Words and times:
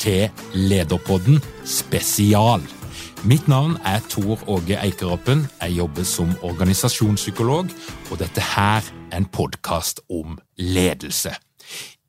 til 0.00 0.30
Lederpodden 0.54 1.40
spesial. 1.64 2.62
Mitt 3.24 3.48
navn 3.48 3.76
er 3.84 4.00
Tor 4.08 4.40
Åge 4.48 4.78
Eikeroppen. 4.80 5.44
Jeg 5.60 5.76
jobber 5.76 6.06
som 6.08 6.32
organisasjonspsykolog, 6.42 7.68
og 8.10 8.18
dette 8.18 8.40
her 8.40 8.80
er 9.10 9.16
en 9.16 9.28
podkast 9.28 10.00
om 10.08 10.38
ledelse. 10.56 11.34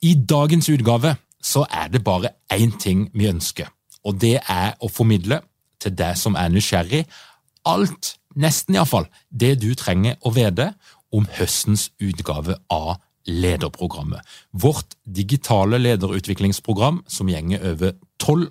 I 0.01 0.15
dagens 0.29 0.69
utgave 0.69 1.15
så 1.43 1.65
er 1.67 1.91
det 1.91 2.03
bare 2.03 2.31
én 2.53 2.77
ting 2.79 3.09
vi 3.13 3.27
ønsker, 3.27 3.67
og 4.03 4.21
det 4.21 4.39
er 4.47 4.77
å 4.79 4.87
formidle 4.87 5.41
til 5.81 5.95
deg 5.97 6.17
som 6.17 6.37
er 6.39 6.49
nysgjerrig, 6.53 7.03
alt, 7.65 8.15
nesten 8.35 8.77
iallfall, 8.77 9.09
det 9.29 9.57
du 9.61 9.73
trenger 9.75 10.15
å 10.23 10.31
vite 10.31 10.71
om 11.11 11.27
høstens 11.37 11.89
utgave 11.99 12.55
av 12.71 13.01
lederprogrammet. 13.27 14.21
Vårt 14.51 14.95
digitale 15.05 15.79
lederutviklingsprogram 15.81 17.01
som 17.07 17.29
gjenger 17.29 17.63
over 17.73 17.97
tolv 18.21 18.49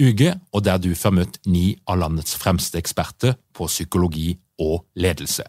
uker, 0.00 0.38
og 0.52 0.64
der 0.64 0.80
du 0.80 0.94
får 0.96 1.14
møtt 1.14 1.38
ni 1.46 1.74
av 1.88 2.00
landets 2.00 2.36
fremste 2.40 2.80
eksperter 2.80 3.36
på 3.56 3.68
psykologi 3.68 4.34
og 4.60 4.84
ledelse. 4.96 5.44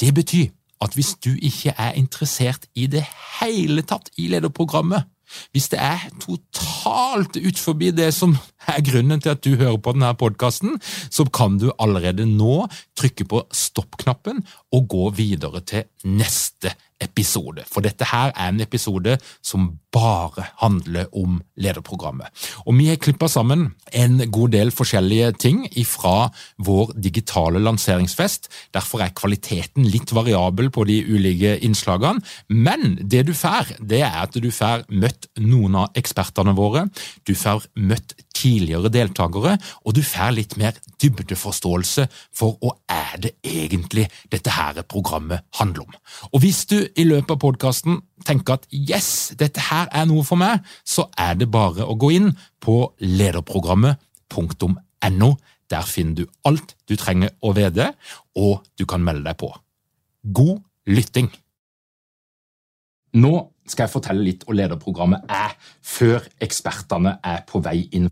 Det 0.00 0.12
betyr 0.14 0.48
at 0.84 0.94
hvis 0.94 1.14
du 1.24 1.32
ikke 1.34 1.74
er 1.74 1.96
interessert 1.98 2.68
i 2.78 2.86
det 2.86 3.04
hele 3.40 3.82
tatt 3.82 4.12
i 4.16 4.28
lederprogrammet, 4.30 5.08
hvis 5.52 5.68
det 5.72 5.80
er 5.82 6.06
totalt 6.22 7.36
ut 7.36 7.58
forbi 7.60 7.90
det 7.92 8.12
som 8.16 8.36
er 8.66 8.84
grunnen 8.84 9.22
til 9.22 9.34
at 9.34 9.44
du 9.44 9.54
hører 9.56 9.78
på 9.82 9.94
denne 9.96 10.10
podkasten, 10.18 10.76
så 10.82 11.26
kan 11.30 11.58
du 11.60 11.70
allerede 11.78 12.26
nå 12.28 12.66
trykke 12.98 13.28
på 13.28 13.44
stopp-knappen 13.54 14.42
og 14.74 14.90
gå 14.90 15.10
videre 15.18 15.62
til 15.66 15.88
neste 16.08 16.74
episode. 17.02 17.62
For 17.70 17.84
dette 17.84 18.08
her 18.10 18.32
er 18.34 18.50
en 18.50 18.62
episode 18.62 19.16
som 19.44 19.70
bare 19.94 20.48
handler 20.60 21.06
om 21.16 21.38
lederprogrammet. 21.58 22.28
Og 22.66 22.76
vi 22.78 22.88
har 22.90 22.98
klippa 23.00 23.28
sammen 23.30 23.68
en 23.96 24.18
god 24.34 24.52
del 24.54 24.72
forskjellige 24.74 25.30
ting 25.40 25.62
fra 25.88 26.28
vår 26.64 26.92
digitale 26.98 27.62
lanseringsfest. 27.62 28.50
Derfor 28.74 29.04
er 29.04 29.14
kvaliteten 29.16 29.86
litt 29.88 30.12
variabel 30.14 30.72
på 30.74 30.84
de 30.88 31.00
ulike 31.06 31.56
innslagene. 31.64 32.22
Men 32.48 32.98
det 33.00 33.24
du 33.30 33.34
får, 33.36 33.76
det 33.80 34.02
er 34.02 34.20
at 34.26 34.36
du 34.36 34.50
får 34.54 34.88
møtt 34.90 35.30
noen 35.40 35.78
av 35.84 35.98
ekspertene 35.98 36.56
våre. 36.58 36.88
Du 37.24 37.34
får 37.38 37.70
møtt 37.78 38.16
tidligere 38.38 38.90
deltakere, 38.92 39.56
og 39.84 39.94
du 39.96 40.02
får 40.06 40.30
litt 40.36 40.56
mer 40.60 40.72
dybdeforståelse 41.02 42.06
for 42.36 42.50
hva 42.62 42.72
er 42.94 43.16
det 43.24 43.32
egentlig 43.42 44.06
dette 44.32 44.50
her 44.54 44.82
programmet 44.88 45.40
handler 45.58 45.82
om. 45.86 45.92
Og 46.32 46.38
hvis 46.44 46.60
du 46.70 46.78
i 46.78 47.04
løpet 47.08 47.30
av 47.34 47.42
podkasten 47.42 47.94
tenker 48.26 48.52
at 48.58 48.64
yes, 48.72 49.32
dette 49.38 49.60
her 49.70 49.86
er 49.92 50.04
noe 50.10 50.24
for 50.26 50.36
meg, 50.40 50.54
så 50.86 51.02
er 51.18 51.34
det 51.38 51.52
bare 51.52 51.86
å 51.86 51.98
gå 51.98 52.08
inn 52.16 52.32
på 52.62 52.94
lederprogrammet.no. 53.02 55.30
Der 55.68 55.84
finner 55.84 56.14
du 56.16 56.24
alt 56.48 56.76
du 56.88 56.96
trenger 56.96 57.30
å 57.44 57.52
vite, 57.56 57.92
og 58.40 58.64
du 58.78 58.84
kan 58.88 59.04
melde 59.04 59.24
deg 59.28 59.36
på. 59.40 59.50
God 60.24 60.58
lytting! 60.88 61.28
Nå 63.18 63.32
skal 63.68 63.86
jeg 63.86 63.92
fortelle 63.92 64.24
litt 64.24 64.46
om 64.48 64.56
lederprogrammet 64.56 65.28
er 65.32 65.54
før 65.84 66.24
ekspertene 66.44 67.18
er 67.24 67.44
på 67.48 67.60
vei 67.64 67.82
inn. 67.96 68.08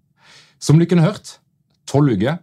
Som 0.59 0.79
du 0.79 0.87
har 0.89 1.13
hørt, 1.13 1.39
tolv 1.87 2.17
uker. 2.17 2.39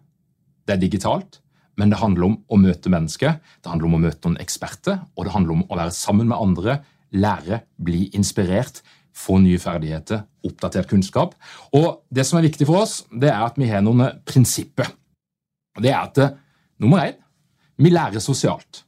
Det 0.67 0.75
er 0.75 0.81
digitalt, 0.81 1.41
men 1.75 1.89
det 1.89 1.99
handler 1.99 2.27
om 2.27 2.35
å 2.47 2.59
møte 2.61 2.91
mennesker, 2.93 3.39
det 3.61 3.69
handler 3.69 3.89
om 3.89 3.97
å 3.97 4.03
møte 4.05 4.27
noen 4.27 4.39
eksperter, 4.39 5.01
og 5.17 5.25
det 5.25 5.33
handler 5.33 5.57
om 5.57 5.63
å 5.67 5.79
være 5.79 5.91
sammen 5.91 6.29
med 6.29 6.39
andre, 6.39 6.77
lære, 7.11 7.63
bli 7.77 8.07
inspirert, 8.15 8.81
få 9.13 9.37
nye 9.41 9.59
ferdigheter, 9.61 10.23
oppdatert 10.45 10.89
kunnskap. 10.89 11.35
Og 11.73 12.05
Det 12.09 12.25
som 12.25 12.39
er 12.39 12.47
viktig 12.47 12.65
for 12.69 12.85
oss, 12.85 13.03
det 13.11 13.29
er 13.29 13.43
at 13.45 13.57
vi 13.57 13.67
har 13.69 13.83
noen 13.85 14.21
prinsipper. 14.25 14.87
Det 15.81 15.89
er 15.91 16.01
at 16.01 16.37
nummer 16.79 17.03
én 17.09 17.19
vi 17.77 17.89
lærer 17.89 18.21
sosialt. 18.21 18.83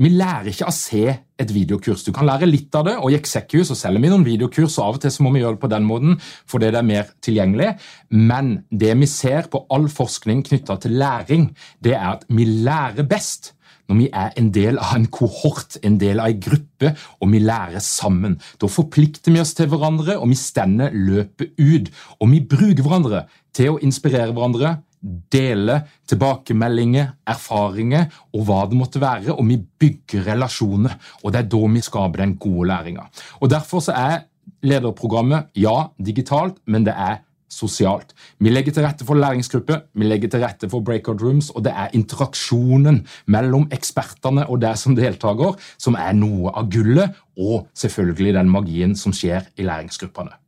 Vi 0.00 0.08
lærer 0.08 0.48
ikke 0.52 0.68
å 0.70 0.74
se 0.74 1.04
et 1.12 1.52
videokurs. 1.52 2.04
Du 2.06 2.12
kan 2.14 2.26
lære 2.26 2.48
litt 2.48 2.74
av 2.78 2.86
det, 2.88 2.94
og 2.96 3.12
i 3.12 3.16
Execu 3.18 3.60
så 3.66 3.76
selger 3.76 4.02
vi 4.02 4.10
noen 4.12 4.26
videokurs, 4.26 4.78
og 4.78 4.84
av 4.86 4.98
og 4.98 5.02
til 5.04 5.12
så 5.12 5.24
må 5.24 5.32
vi 5.34 5.42
gjøre 5.42 5.58
det 5.58 5.64
på 5.64 5.72
den 5.72 5.88
måten 5.88 6.20
fordi 6.48 6.70
det 6.72 6.80
er 6.80 6.88
mer 6.88 7.10
tilgjengelig. 7.24 7.72
Men 8.16 8.52
det 8.70 8.94
vi 9.00 9.08
ser 9.10 9.50
på 9.52 9.64
all 9.74 9.88
forskning 9.92 10.44
knytta 10.48 10.78
til 10.82 10.96
læring, 11.02 11.50
det 11.84 11.96
er 11.98 12.14
at 12.14 12.24
vi 12.32 12.48
lærer 12.48 13.08
best 13.08 13.52
når 13.90 13.98
vi 13.98 14.06
er 14.14 14.36
en 14.38 14.48
del 14.54 14.78
av 14.80 14.94
en 14.96 15.08
kohort, 15.12 15.76
en 15.84 15.98
del 16.00 16.22
av 16.22 16.30
en 16.30 16.40
gruppe, 16.40 16.92
og 17.20 17.32
vi 17.32 17.42
lærer 17.42 17.82
sammen. 17.84 18.38
Da 18.62 18.70
forplikter 18.70 19.34
vi 19.34 19.42
oss 19.42 19.52
til 19.58 19.68
hverandre, 19.72 20.16
og 20.16 20.30
vi 20.30 20.38
stender 20.38 20.94
løpet 20.94 21.58
ut. 21.58 21.90
Og 22.22 22.30
vi 22.32 22.40
bruker 22.54 22.80
hverandre 22.80 23.26
til 23.52 23.74
å 23.74 23.80
inspirere 23.84 24.32
hverandre, 24.32 24.78
dele 25.02 25.80
tilbakemeldinger, 26.08 27.12
erfaringer 27.26 28.06
og 28.32 28.46
hva 28.46 28.62
det 28.70 28.78
måtte 28.78 29.02
være, 29.02 29.34
og 29.34 29.46
vi 29.48 29.58
bygger 29.58 30.28
relasjoner. 30.32 30.94
og 31.22 31.32
Det 31.32 31.42
er 31.42 31.50
da 31.50 31.62
vi 31.74 31.82
skaper 31.82 32.24
den 32.24 32.36
gode 32.36 32.68
læringa. 32.68 33.08
Og 33.40 33.50
Derfor 33.50 33.80
så 33.80 33.92
er 33.92 34.22
lederprogrammet 34.62 35.50
ja, 35.58 35.88
digitalt, 35.98 36.58
men 36.66 36.86
det 36.86 36.94
er 36.96 37.20
sosialt. 37.52 38.14
Vi 38.40 38.50
legger 38.50 38.72
til 38.72 38.86
rette 38.86 39.04
for 39.04 39.18
læringsgrupper, 39.18 39.82
vi 39.94 40.08
legger 40.08 40.32
til 40.32 40.44
rette 40.44 40.68
for 40.72 40.80
breakout 40.80 41.22
rooms, 41.22 41.50
og 41.50 41.64
det 41.66 41.72
er 41.76 41.92
interaksjonen 41.92 43.02
mellom 43.26 43.68
ekspertene 43.74 44.46
og 44.48 44.62
deg 44.64 44.78
som 44.80 44.96
deltaker 44.96 45.58
som 45.76 45.98
er 46.00 46.16
noe 46.16 46.54
av 46.56 46.70
gullet, 46.72 47.18
og 47.36 47.68
selvfølgelig 47.76 48.38
den 48.38 48.52
magien 48.52 48.96
som 48.96 49.12
skjer 49.16 49.50
i 49.56 49.68
læringsgruppene. 49.68 50.41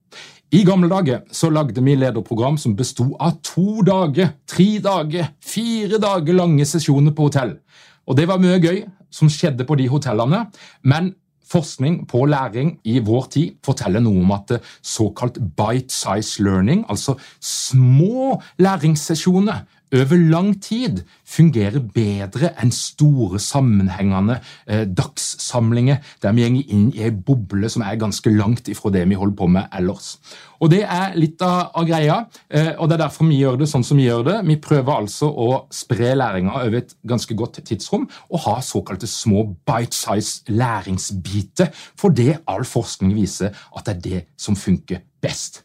I 0.55 0.61
gamle 0.62 0.87
dager 0.87 1.25
så 1.35 1.49
lagde 1.51 1.83
vi 1.83 1.97
lederprogram 1.99 2.55
som 2.61 2.77
besto 2.79 3.09
av 3.19 3.41
to 3.43 3.83
dager, 3.83 4.37
tre 4.47 4.77
dager, 4.79 5.33
fire 5.43 5.99
dager 5.99 6.37
lange 6.37 6.62
sesjoner 6.69 7.11
på 7.11 7.27
hotell. 7.27 7.56
Og 8.06 8.15
Det 8.15 8.29
var 8.29 8.39
mye 8.39 8.61
gøy 8.62 8.85
som 9.11 9.31
skjedde 9.33 9.67
på 9.67 9.75
de 9.81 9.89
hotellene, 9.91 10.45
men 10.85 11.11
forskning 11.51 12.05
på 12.06 12.23
læring 12.31 12.77
i 12.87 13.01
vår 13.03 13.27
tid 13.35 13.56
forteller 13.67 14.05
noe 14.05 14.23
om 14.23 14.31
at 14.37 14.55
såkalt 14.79 15.41
bite 15.59 15.91
size 15.91 16.43
learning, 16.45 16.85
altså 16.89 17.17
små 17.41 18.39
læringssesjoner 18.62 19.65
over 19.95 20.17
lang 20.31 20.55
tid 20.63 21.03
fungerer 21.29 21.83
bedre 21.95 22.53
enn 22.61 22.73
store, 22.75 23.41
sammenhengende 23.43 24.39
eh, 24.67 24.85
dagssamlinger 24.89 26.01
der 26.23 26.35
vi 26.37 26.47
går 26.47 26.73
inn 26.75 26.89
i 26.95 27.05
ei 27.07 27.13
boble 27.15 27.69
som 27.73 27.85
er 27.87 28.01
ganske 28.01 28.33
langt 28.33 28.69
ifra 28.73 28.93
det 28.95 29.05
vi 29.11 29.19
holder 29.19 29.39
på 29.39 29.49
med 29.57 29.71
ellers. 29.75 30.17
Og 30.65 30.71
Det 30.73 30.83
er 30.83 31.17
litt 31.19 31.43
av, 31.45 31.75
av 31.77 31.87
greia, 31.89 32.19
eh, 32.49 32.73
og 32.79 32.89
det 32.89 32.97
er 32.97 33.03
derfor 33.05 33.29
vi 33.29 33.41
gjør 33.43 33.59
det 33.61 33.69
sånn 33.71 33.85
som 33.87 33.99
vi 34.01 34.07
gjør 34.07 34.25
det. 34.29 34.37
Vi 34.49 34.57
prøver 34.65 34.95
altså 34.95 35.29
å 35.29 35.49
spre 35.75 36.15
læringa 36.17 36.55
over 36.63 36.79
et 36.81 36.95
ganske 37.07 37.37
godt 37.37 37.61
tidsrom 37.69 38.07
og 38.31 38.45
ha 38.47 38.57
såkalte 38.65 39.11
små 39.11 39.45
bite-size 39.69 40.49
læringsbiter, 40.55 41.75
for 42.01 42.15
det 42.15 42.41
all 42.51 42.65
forskning 42.69 43.13
viser 43.17 43.53
at 43.77 43.85
det 43.85 43.95
er 43.95 44.05
det 44.09 44.25
som 44.41 44.57
funker 44.59 45.05
best. 45.25 45.65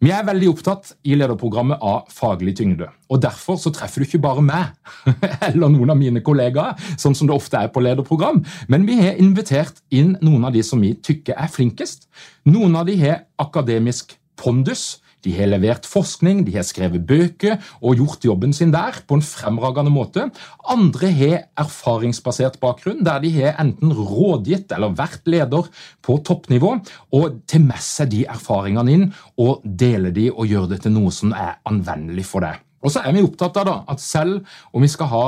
Vi 0.00 0.08
er 0.16 0.22
veldig 0.24 0.46
opptatt 0.48 0.94
i 1.04 1.12
lederprogrammet 1.12 1.82
av 1.84 2.06
faglig 2.08 2.54
tyngde. 2.56 2.86
og 3.12 3.20
Derfor 3.20 3.58
så 3.60 3.68
treffer 3.68 4.00
du 4.00 4.06
ikke 4.06 4.22
bare 4.24 4.40
meg 4.40 4.70
eller 5.50 5.68
noen 5.68 5.92
av 5.92 5.98
mine 6.00 6.22
kollegaer, 6.24 6.78
sånn 6.96 7.16
som 7.18 7.28
det 7.28 7.36
ofte 7.36 7.60
er 7.60 7.68
på 7.68 7.82
lederprogram, 7.84 8.40
men 8.72 8.86
vi 8.88 8.96
har 8.96 9.20
invitert 9.20 9.82
inn 9.92 10.14
noen 10.24 10.48
av 10.48 10.56
de 10.56 10.64
som 10.64 10.80
vi 10.80 10.94
tykker 10.96 11.36
er 11.36 11.52
flinkest. 11.52 12.08
Noen 12.48 12.78
av 12.80 12.88
de 12.88 12.96
har 13.02 13.26
akademisk 13.44 14.16
pondus, 14.40 15.02
de 15.24 15.34
har 15.36 15.50
levert 15.50 15.86
forskning, 15.88 16.44
de 16.46 16.54
har 16.56 16.66
skrevet 16.66 17.04
bøker 17.06 17.58
og 17.80 18.00
gjort 18.00 18.24
jobben 18.24 18.54
sin 18.56 18.72
der 18.74 19.02
på 19.06 19.18
en 19.18 19.24
fremragende 19.24 19.92
måte. 19.92 20.28
Andre 20.70 21.10
har 21.16 21.36
erfaringsbasert 21.60 22.60
bakgrunn, 22.62 23.04
der 23.04 23.20
de 23.24 23.32
har 23.40 23.60
enten 23.62 23.92
rådgitt 23.92 24.72
eller 24.76 24.96
vært 24.96 25.28
leder 25.30 25.68
på 26.04 26.18
toppnivå, 26.26 26.72
og 27.16 27.40
tar 27.50 27.64
med 27.64 27.84
seg 27.84 28.12
de 28.14 28.24
erfaringene 28.30 28.96
inn 28.96 29.06
og 29.40 29.64
deler 29.64 30.14
de 30.14 30.30
og 30.32 30.48
gjør 30.48 30.72
det 30.72 30.82
til 30.84 30.96
noe 30.96 31.12
som 31.14 31.34
er 31.36 31.58
anvendelig 31.68 32.26
for 32.30 32.46
deg. 32.46 32.60
Og 32.80 32.92
så 32.92 33.04
er 33.04 33.12
vi 33.12 33.24
opptatt 33.24 33.60
av 33.60 33.68
da, 33.68 33.76
at 33.92 34.00
selv 34.00 34.46
om 34.72 34.84
vi 34.84 34.88
skal 34.88 35.10
ha 35.12 35.24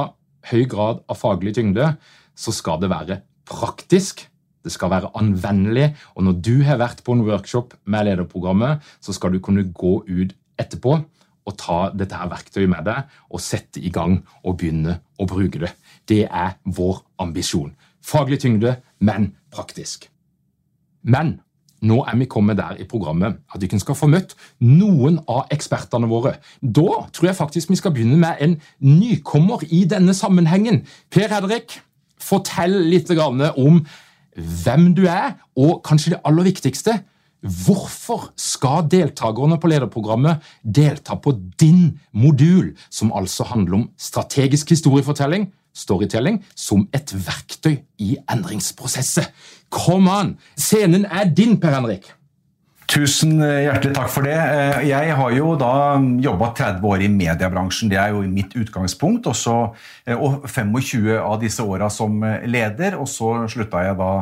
høy 0.51 0.65
grad 0.71 1.03
av 1.11 1.19
faglig 1.21 1.55
tyngde, 1.59 1.95
så 2.33 2.55
skal 2.55 2.81
det 2.81 2.91
være 2.91 3.21
praktisk 3.49 4.25
det 4.65 4.73
skal 4.75 4.93
være 4.93 5.11
anvendelig, 5.19 5.93
og 6.15 6.27
når 6.27 6.39
du 6.45 6.55
har 6.67 6.81
vært 6.83 7.03
på 7.05 7.17
en 7.17 7.25
workshop 7.27 7.75
med 7.85 8.07
lederprogrammet, 8.09 8.83
så 9.01 9.15
skal 9.15 9.35
du 9.35 9.43
kunne 9.43 9.67
gå 9.73 9.99
ut 10.09 10.37
etterpå 10.61 10.99
og 11.43 11.59
ta 11.59 11.79
dette 11.95 12.17
her 12.19 12.31
verktøyet 12.31 12.71
med 12.71 12.87
deg 12.87 13.15
og 13.33 13.43
sette 13.43 13.83
i 13.83 13.91
gang 13.95 14.21
og 14.45 14.61
begynne 14.61 15.01
å 15.19 15.27
bruke 15.27 15.63
det. 15.63 15.73
Det 16.09 16.25
er 16.27 16.59
vår 16.65 17.03
ambisjon. 17.23 17.73
Faglig 18.03 18.41
tyngde, 18.43 18.77
men 19.03 19.33
praktisk. 19.55 20.09
Men 21.03 21.41
nå 21.83 21.99
er 22.07 22.19
vi 22.21 22.29
kommet 22.31 22.61
der 22.61 22.79
i 22.79 22.87
programmet 22.87 23.41
at 23.55 23.63
vi 23.63 23.81
skal 23.83 23.99
få 23.99 24.07
møtt 24.11 24.37
noen 24.63 25.19
av 25.27 25.51
ekspertene 25.55 26.07
våre. 26.11 26.37
Da 26.63 27.09
tror 27.11 27.29
jeg 27.29 27.39
faktisk 27.39 27.73
vi 27.73 27.79
skal 27.81 27.95
begynne 27.95 28.21
med 28.23 28.39
en 28.45 28.57
nykommer 28.79 29.65
i 29.67 29.83
denne 29.91 30.15
sammenhengen. 30.15 30.85
Per 31.11 31.33
Hedrik, 31.33 31.81
fortell 32.23 32.77
litt 32.87 33.11
om 33.11 33.83
hvem 34.37 34.93
du 34.97 35.07
er, 35.11 35.35
og 35.57 35.81
kanskje 35.87 36.15
det 36.15 36.23
aller 36.25 36.49
viktigste 36.49 37.01
Hvorfor 37.43 38.29
skal 38.39 38.87
deltakerne 38.87 39.57
på 39.59 39.67
lederprogrammet 39.73 40.45
delta 40.63 41.17
på 41.19 41.35
din 41.59 41.99
modul, 42.15 42.71
som 42.87 43.11
altså 43.19 43.49
handler 43.51 43.81
om 43.81 43.89
strategisk 43.99 44.71
historiefortelling, 44.71 45.49
storytelling, 45.75 46.39
som 46.55 46.87
et 46.95 47.11
verktøy 47.11 47.81
i 47.99 48.15
endringsprosesset? 48.31 49.33
Kom 49.75 50.07
an! 50.07 50.37
Scenen 50.55 51.05
er 51.05 51.35
din, 51.35 51.59
Per 51.59 51.75
Henrik. 51.75 52.07
Tusen 52.91 53.39
eh, 53.41 53.63
hjertelig 53.67 53.95
takk 53.97 54.11
for 54.13 54.27
det. 54.27 54.37
Eh, 54.37 54.87
jeg 54.91 55.15
har 55.17 55.35
jo 55.37 55.55
da 55.61 55.73
jobba 56.23 56.51
30 56.59 56.89
år 56.89 57.05
i 57.07 57.11
mediebransjen, 57.13 57.91
det 57.93 58.01
er 58.01 58.13
jo 58.13 58.23
mitt 58.29 58.57
utgangspunkt. 58.59 59.29
Også, 59.31 59.57
eh, 60.07 60.17
og 60.17 60.47
25 60.49 61.15
av 61.21 61.39
disse 61.41 61.65
åra 61.65 61.89
som 61.93 62.19
leder, 62.45 62.99
og 63.01 63.09
så 63.09 63.35
slutta 63.53 63.87
jeg 63.87 63.99
da 64.01 64.13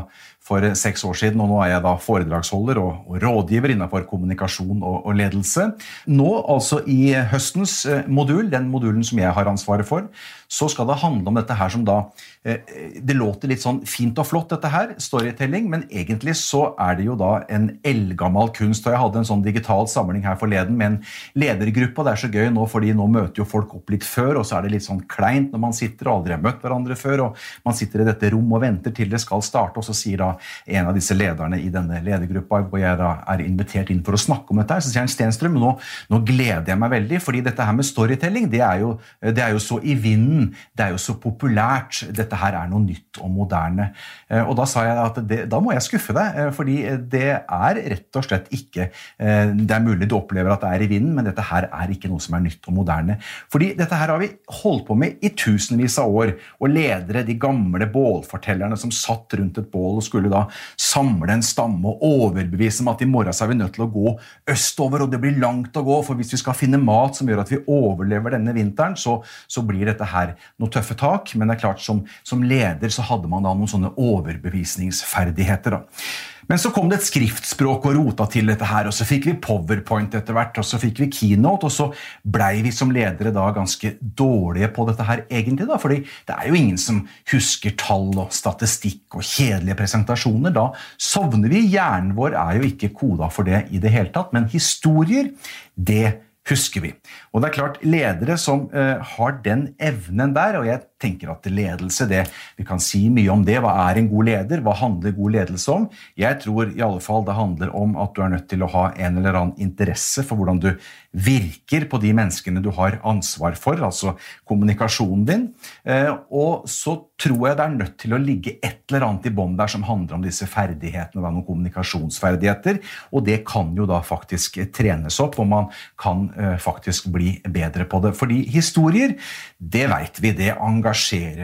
for 0.44 0.64
seks 0.78 1.04
år 1.06 1.18
siden, 1.20 1.40
og 1.44 1.50
nå 1.52 1.60
er 1.62 1.74
jeg 1.74 1.84
da 1.84 1.94
foredragsholder 2.00 2.80
og, 2.80 3.06
og 3.10 3.20
rådgiver 3.22 3.74
innenfor 3.74 4.06
kommunikasjon 4.08 4.80
og, 4.80 4.96
og, 5.04 5.12
ledelse. 5.18 5.68
Nå, 6.10 6.30
altså 6.48 6.80
i 6.90 7.12
høstens 7.30 7.82
modul, 8.10 8.48
den 8.52 8.70
modulen 8.72 9.04
som 9.06 9.20
jeg 9.20 9.34
har 9.36 9.50
ansvaret 9.50 9.86
for, 9.86 10.08
så 10.50 10.66
skal 10.72 10.88
det 10.90 11.00
handle 11.04 11.30
om 11.30 11.38
dette 11.38 11.54
her 11.54 11.70
som 11.70 11.84
da 11.86 12.02
Eh, 12.42 12.56
det 13.02 13.12
låter 13.18 13.50
litt 13.50 13.60
sånn 13.60 13.82
fint 13.84 14.16
og 14.16 14.24
flott, 14.24 14.48
dette 14.48 14.68
her, 14.72 14.94
storytelling, 14.96 15.66
men 15.68 15.82
egentlig 15.92 16.32
så 16.40 16.70
er 16.80 16.94
det 16.96 17.04
jo 17.04 17.16
da 17.20 17.42
en 17.52 17.66
eldgammel 17.84 18.48
kunst. 18.56 18.86
og 18.86 18.94
Jeg 18.94 19.02
hadde 19.02 19.20
en 19.20 19.28
sånn 19.28 19.42
digital 19.44 19.84
samling 19.92 20.24
her 20.24 20.38
forleden 20.40 20.78
med 20.78 20.86
en 20.86 20.96
ledergruppe, 21.36 22.00
og 22.00 22.08
det 22.08 22.14
er 22.14 22.22
så 22.22 22.30
gøy 22.32 22.48
nå, 22.54 22.64
fordi 22.72 22.94
nå 22.96 23.10
møter 23.12 23.42
jo 23.42 23.48
folk 23.48 23.74
opp 23.76 23.92
litt 23.92 24.06
før, 24.08 24.40
og 24.40 24.48
så 24.48 24.56
er 24.56 24.64
det 24.64 24.72
litt 24.78 24.86
sånn 24.86 25.02
kleint 25.04 25.52
når 25.52 25.64
man 25.66 25.76
sitter 25.76 26.08
og 26.08 26.14
aldri 26.14 26.38
har 26.38 26.40
møtt 26.46 26.64
hverandre 26.64 26.96
før, 26.96 27.26
og 27.26 27.44
man 27.68 27.76
sitter 27.76 28.00
i 28.00 28.08
dette 28.08 28.32
rommet 28.32 28.56
og 28.56 28.64
venter 28.64 28.96
til 28.96 29.12
det 29.12 29.20
skal 29.20 29.44
starte, 29.44 29.76
og 29.76 29.84
så 29.84 29.92
sier 29.92 30.24
da 30.24 30.30
en 30.66 30.90
av 30.90 30.96
disse 30.96 31.16
lederne 31.16 31.60
i 31.60 31.70
denne 31.72 32.00
ledergruppa, 32.04 32.62
hvor 32.70 32.82
jeg 32.82 32.98
da 33.00 33.12
er 33.32 33.44
invitert 33.44 33.92
inn 33.92 34.02
for 34.06 34.16
å 34.16 34.20
snakke 34.20 34.54
om 34.54 34.62
dette, 34.62 34.76
her, 34.76 34.84
så 34.84 34.92
sier 34.92 35.04
han 35.04 35.12
Stenstrøm, 35.12 35.58
nå, 35.60 35.74
nå 36.12 36.22
gleder 36.26 36.72
jeg 36.72 36.80
meg 36.80 36.94
veldig, 36.96 37.20
fordi 37.24 37.44
dette 37.46 37.66
her 37.66 37.76
med 37.76 37.88
storytelling, 37.88 38.48
det 38.52 38.62
er 38.66 38.84
jo, 38.84 38.94
det 39.20 39.44
er 39.44 39.54
jo 39.54 39.62
så 39.62 39.80
i 39.82 39.96
vinden, 39.98 40.50
det 40.76 40.86
er 40.86 40.94
jo 40.94 41.00
så 41.02 41.16
populært. 41.20 42.02
dette 42.16 42.38
her 42.38 42.56
er 42.58 42.70
noe 42.70 42.82
nytt 42.84 43.20
og 43.20 43.30
moderne. 43.34 43.90
Eh, 44.30 44.42
og 44.42 44.54
da 44.58 44.66
sa 44.68 44.84
jeg 44.86 44.98
at 45.02 45.20
det, 45.30 45.40
da 45.50 45.60
må 45.62 45.74
jeg 45.74 45.86
skuffe 45.86 46.14
deg, 46.16 46.38
eh, 46.38 46.50
fordi 46.54 46.76
det 47.10 47.28
er 47.40 47.80
rett 47.94 48.18
og 48.18 48.26
slett 48.26 48.50
ikke 48.54 48.88
eh, 48.90 49.52
Det 49.54 49.74
er 49.74 49.84
mulig 49.84 50.08
du 50.10 50.16
opplever 50.18 50.52
at 50.52 50.64
det 50.64 50.72
er 50.74 50.84
i 50.84 50.90
vinden, 50.90 51.14
men 51.16 51.26
dette 51.28 51.44
her 51.50 51.68
er 51.68 51.92
ikke 51.92 52.10
noe 52.10 52.22
som 52.22 52.36
er 52.36 52.44
nytt 52.44 52.68
og 52.70 52.76
moderne. 52.80 53.18
Fordi 53.52 53.72
dette 53.78 53.96
her 53.96 54.12
har 54.12 54.20
vi 54.22 54.30
holdt 54.60 54.86
på 54.88 54.96
med 54.98 55.22
i 55.24 55.32
tusenvis 55.36 55.98
av 56.02 56.14
år. 56.22 56.34
Og 56.60 56.72
ledere, 56.72 57.24
de 57.26 57.36
gamle 57.40 57.88
bålfortellerne 57.90 58.78
som 58.80 58.92
satt 58.94 59.38
rundt 59.38 59.60
et 59.60 59.70
bål 59.72 60.00
og 60.00 60.06
skulle 60.06 60.19
da 60.28 60.42
samle 60.76 61.32
en 61.32 61.44
stamme 61.44 61.88
og 61.88 62.04
overbevise 62.04 62.84
om 62.84 62.90
at 62.92 63.00
i 63.00 63.08
morgen 63.08 63.32
så 63.32 63.46
er 63.46 63.52
vi 63.54 63.58
nødt 63.62 63.72
til 63.78 63.86
å 63.86 63.90
gå 63.94 64.12
østover, 64.52 65.06
og 65.06 65.12
det 65.12 65.20
blir 65.22 65.38
langt 65.40 65.76
å 65.80 65.84
gå, 65.86 65.96
for 66.04 66.18
hvis 66.18 66.34
vi 66.34 66.42
skal 66.42 66.58
finne 66.58 66.82
mat 66.82 67.16
som 67.16 67.30
gjør 67.30 67.40
at 67.40 67.54
vi 67.54 67.62
overlever 67.64 68.36
denne 68.36 68.52
vinteren, 68.56 68.98
så, 69.00 69.22
så 69.48 69.64
blir 69.64 69.88
dette 69.88 70.10
her 70.12 70.34
noe 70.60 70.72
tøffe 70.72 70.98
tak. 71.00 71.32
Men 71.36 71.48
det 71.48 71.56
er 71.56 71.64
klart, 71.64 71.80
som, 71.80 72.04
som 72.26 72.44
leder 72.44 72.92
så 72.92 73.06
hadde 73.08 73.30
man 73.30 73.46
da 73.46 73.54
noen 73.56 73.70
sånne 73.70 73.94
overbevisningsferdigheter. 73.96 75.78
da. 75.78 76.04
Men 76.48 76.60
så 76.60 76.70
kom 76.74 76.88
det 76.90 77.00
et 77.00 77.08
skriftspråk 77.08 77.88
og 77.90 77.96
rota 77.98 78.26
til 78.30 78.48
dette 78.50 78.66
her, 78.68 78.88
og 78.88 78.94
så 78.96 79.06
fikk 79.08 79.28
vi 79.28 79.36
powerpoint 79.42 80.14
etter 80.16 80.36
hvert, 80.36 80.56
og 80.60 80.66
så 80.66 80.80
fikk 80.80 81.02
vi 81.04 81.10
keynote, 81.12 81.68
og 81.68 81.74
så 81.74 81.88
blei 82.24 82.62
vi 82.64 82.72
som 82.74 82.92
ledere 82.94 83.34
da 83.34 83.48
ganske 83.56 83.92
dårlige 84.00 84.70
på 84.74 84.86
dette 84.88 85.06
her 85.08 85.24
egentlig, 85.28 85.68
da, 85.68 85.78
fordi 85.80 86.00
det 86.28 86.36
er 86.36 86.48
jo 86.48 86.58
ingen 86.58 86.80
som 86.80 87.02
husker 87.32 87.76
tall 87.80 88.10
og 88.14 88.32
statistikk 88.34 89.18
og 89.18 89.26
kjedelige 89.26 89.78
presentasjoner. 89.78 90.54
Da 90.54 90.70
sovner 91.00 91.52
vi. 91.52 91.66
Hjernen 91.70 92.16
vår 92.18 92.38
er 92.38 92.58
jo 92.58 92.70
ikke 92.70 92.92
koda 92.96 93.30
for 93.32 93.48
det 93.48 93.66
i 93.70 93.82
det 93.82 93.92
hele 93.94 94.12
tatt, 94.14 94.34
men 94.36 94.48
historier, 94.50 95.32
det 95.76 96.20
husker 96.50 96.84
vi. 96.84 96.94
Og 97.30 97.42
det 97.42 97.50
er 97.50 97.56
klart, 97.56 97.80
ledere 97.84 98.36
som 98.40 98.66
uh, 98.72 98.98
har 99.16 99.36
den 99.44 99.70
evnen 99.80 100.34
der, 100.36 100.58
og 100.60 100.68
jeg 100.68 100.82
tenker 101.00 101.32
at 101.32 101.48
ledelse 101.50 102.06
det, 102.10 102.26
Vi 102.56 102.64
kan 102.66 102.80
si 102.80 103.08
mye 103.10 103.30
om 103.32 103.44
det. 103.44 103.58
Hva 103.62 103.72
er 103.88 104.00
en 104.00 104.08
god 104.10 104.28
leder? 104.28 104.62
Hva 104.64 104.74
handler 104.76 105.16
god 105.16 105.36
ledelse 105.36 105.72
om? 105.72 105.88
Jeg 106.18 106.40
tror 106.44 106.72
i 106.74 106.82
alle 106.84 107.00
fall 107.00 107.24
det 107.26 107.36
handler 107.36 107.74
om 107.76 107.96
at 108.00 108.14
du 108.14 108.22
er 108.24 108.34
nødt 108.34 108.48
til 108.50 108.64
å 108.64 108.70
ha 108.70 108.90
en 108.96 109.20
eller 109.20 109.38
annen 109.38 109.56
interesse 109.60 110.24
for 110.26 110.40
hvordan 110.40 110.60
du 110.62 110.70
virker 111.10 111.88
på 111.90 111.98
de 112.02 112.12
menneskene 112.14 112.62
du 112.62 112.70
har 112.76 113.00
ansvar 113.06 113.56
for, 113.58 113.80
altså 113.82 114.14
kommunikasjonen 114.46 115.24
din. 115.26 115.46
Uh, 115.82 116.20
og 116.30 116.68
så 116.70 116.94
tror 117.20 117.48
jeg 117.48 117.58
det 117.58 117.64
er 117.64 117.74
nødt 117.74 117.96
til 118.00 118.14
å 118.14 118.20
ligge 118.20 118.54
et 118.62 118.84
eller 118.90 119.08
annet 119.08 119.26
i 119.28 119.34
bånn 119.34 119.56
der 119.58 119.70
som 119.70 119.84
handler 119.88 120.18
om 120.18 120.24
disse 120.24 120.46
ferdighetene, 120.50 121.22
noen 121.24 121.46
kommunikasjonsferdigheter. 121.46 122.78
Og 123.10 123.26
det 123.26 123.40
kan 123.48 123.74
jo 123.76 123.88
da 123.90 124.00
faktisk 124.06 124.60
trenes 124.76 125.18
opp, 125.22 125.40
og 125.42 125.50
man 125.50 125.68
kan 126.00 126.28
uh, 126.36 126.56
faktisk 126.62 127.10
bli 127.14 127.36
bedre 127.48 127.88
på 127.90 128.02
det. 128.04 128.14
Fordi 128.18 128.44
historier, 128.54 129.16
det 129.58 129.86
veit 129.90 130.22
vi, 130.22 130.34
det 130.36 130.54
engasjerer, 130.54 130.89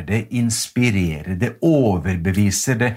det 0.07 0.27
inspirerer, 0.31 1.35
det 1.39 1.57
overbeviser, 1.63 2.79
det 2.81 2.95